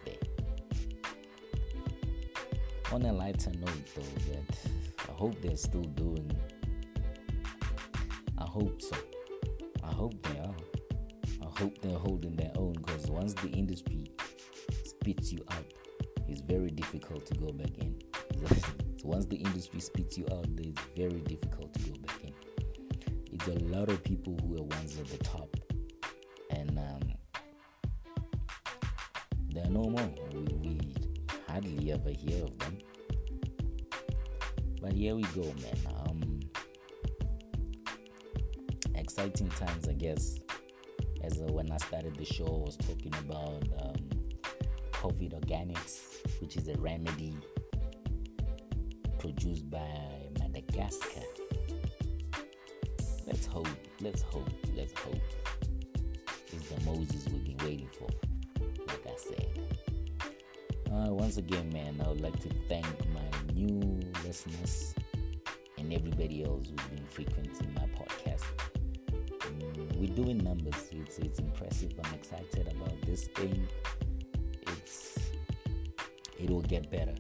On 2.94 3.02
a 3.02 3.12
lighter 3.12 3.52
note, 3.52 3.96
though, 3.96 4.32
that 4.32 5.10
I 5.10 5.12
hope 5.12 5.42
they're 5.42 5.58
still 5.58 5.82
doing. 5.82 6.32
I 8.38 8.46
hope 8.46 8.82
so. 8.82 8.96
I 9.84 9.92
hope 9.92 10.14
they 10.24 10.40
are. 10.40 10.56
I 11.42 11.60
hope 11.60 11.82
they're 11.82 12.00
holding 12.00 12.36
their 12.38 12.52
own 12.56 12.74
because 12.74 13.08
once 13.08 13.34
the 13.34 13.50
industry 13.50 14.10
spits 14.86 15.34
you 15.34 15.44
out, 15.52 15.66
it's 16.30 16.40
very 16.40 16.70
difficult 16.70 17.26
to 17.26 17.34
go 17.36 17.52
back 17.52 17.78
in. 17.78 18.00
once 19.04 19.26
the 19.26 19.36
industry 19.36 19.82
spits 19.82 20.18
you 20.18 20.26
out, 20.32 20.48
it's 20.58 20.82
very 20.96 21.20
difficult 21.22 21.74
to 21.74 21.90
go 21.90 21.96
back 22.08 22.24
in. 22.24 22.34
it's 23.34 23.48
a 23.48 23.60
lot 23.66 23.90
of 23.90 24.02
people 24.04 24.38
who 24.42 24.56
are 24.56 24.64
ones 24.64 24.98
at 24.98 25.08
the 25.08 25.18
top, 25.18 25.54
and 26.52 26.80
um, 26.80 27.02
they're 29.50 29.70
no 29.70 29.84
more. 29.84 30.10
We, 30.34 30.44
we 30.56 30.87
hardly 31.58 31.92
ever 31.92 32.12
hear 32.12 32.44
of 32.44 32.56
them. 32.60 32.78
But 34.80 34.94
here 34.94 35.16
we 35.16 35.24
go, 35.24 35.42
man. 35.42 35.78
Um, 35.98 36.40
exciting 38.94 39.50
times, 39.50 39.88
I 39.88 39.94
guess. 39.94 40.40
As 41.24 41.40
uh, 41.40 41.52
when 41.52 41.72
I 41.72 41.78
started 41.78 42.16
the 42.16 42.26
show, 42.26 42.46
I 42.46 42.66
was 42.68 42.78
talking 42.78 43.12
about 43.26 43.64
um, 43.82 43.96
COVID 44.92 45.34
Organics, 45.42 46.18
which 46.42 46.58
is 46.58 46.68
a 46.68 46.76
remedy 46.76 47.36
produced 49.18 49.68
by 49.72 49.90
Madagascar. 50.40 51.26
Let's 53.26 53.48
hope, 53.48 53.68
let's 54.00 54.22
hope, 54.22 54.50
let's 54.76 54.94
hope. 54.94 55.22
It's 56.54 56.70
the 56.70 56.80
Moses 56.86 57.28
we've 57.30 57.58
been 57.58 57.68
waiting 57.68 57.90
for, 57.98 58.10
like 58.88 59.08
I 59.08 59.18
said. 59.18 59.87
Uh, 60.98 61.14
once 61.14 61.38
again, 61.38 61.70
man, 61.72 62.02
I 62.04 62.10
would 62.10 62.22
like 62.22 62.40
to 62.40 62.50
thank 62.68 62.86
my 63.14 63.54
new 63.54 64.00
listeners 64.26 64.96
and 65.78 65.94
everybody 65.94 66.44
else 66.44 66.70
who's 66.70 66.88
been 66.88 67.06
frequenting 67.06 67.72
my 67.76 67.86
podcast. 68.00 68.46
Mm, 69.42 69.96
we're 69.98 70.16
doing 70.16 70.40
numbers. 70.40 70.90
It's 70.92 71.20
it's 71.20 71.38
impressive. 71.38 71.92
I'm 72.04 72.14
excited 72.16 72.68
about 72.72 73.00
this 73.06 73.28
thing. 73.28 73.68
It's 74.64 75.20
it 76.40 76.50
will 76.50 76.64
get 76.64 76.90
better 76.90 77.14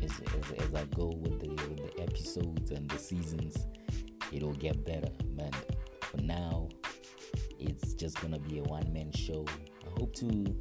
as, 0.00 0.12
as, 0.20 0.64
as 0.64 0.74
I 0.74 0.84
go 0.94 1.06
with 1.06 1.40
the 1.40 1.48
with 1.48 1.96
the 1.96 2.00
episodes 2.00 2.70
and 2.70 2.88
the 2.88 2.98
seasons. 2.98 3.66
It'll 4.30 4.54
get 4.54 4.84
better, 4.84 5.10
man. 5.34 5.50
For 6.00 6.18
now, 6.18 6.68
it's 7.58 7.94
just 7.94 8.20
gonna 8.20 8.38
be 8.38 8.60
a 8.60 8.62
one 8.62 8.92
man 8.92 9.10
show. 9.10 9.44
I 9.84 9.98
hope 9.98 10.14
to 10.16 10.54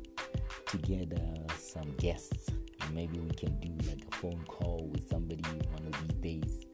to 0.71 0.77
get 0.77 1.11
uh, 1.11 1.53
some 1.57 1.93
guests. 1.97 2.49
Maybe 2.93 3.19
we 3.19 3.31
can 3.31 3.59
do 3.59 3.71
like 3.89 4.05
a 4.09 4.15
phone 4.15 4.41
call 4.47 4.89
with 4.91 5.09
somebody 5.09 5.43
one 5.43 5.85
of 5.85 6.07
these 6.07 6.41
days. 6.41 6.65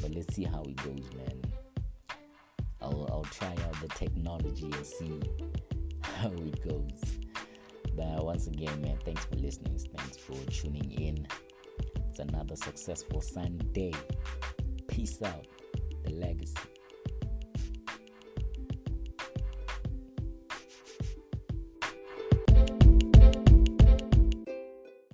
But 0.00 0.12
let's 0.14 0.34
see 0.34 0.44
how 0.44 0.62
it 0.62 0.76
goes, 0.76 1.10
man. 1.16 1.42
I'll, 2.80 3.08
I'll 3.10 3.24
try 3.24 3.48
out 3.48 3.80
the 3.80 3.88
technology 3.88 4.70
and 4.72 4.86
see 4.86 5.20
how 6.02 6.28
it 6.28 6.68
goes. 6.68 7.18
But 7.96 8.24
once 8.24 8.46
again, 8.46 8.80
man, 8.80 8.98
thanks 9.04 9.24
for 9.24 9.34
listening. 9.34 9.76
Thanks 9.96 10.16
for 10.16 10.36
tuning 10.50 10.92
in. 10.92 11.26
It's 12.10 12.20
another 12.20 12.54
successful 12.54 13.20
Sunday. 13.20 13.92
Peace 14.86 15.20
out. 15.22 15.46
The 16.04 16.12
legacy. 16.12 16.71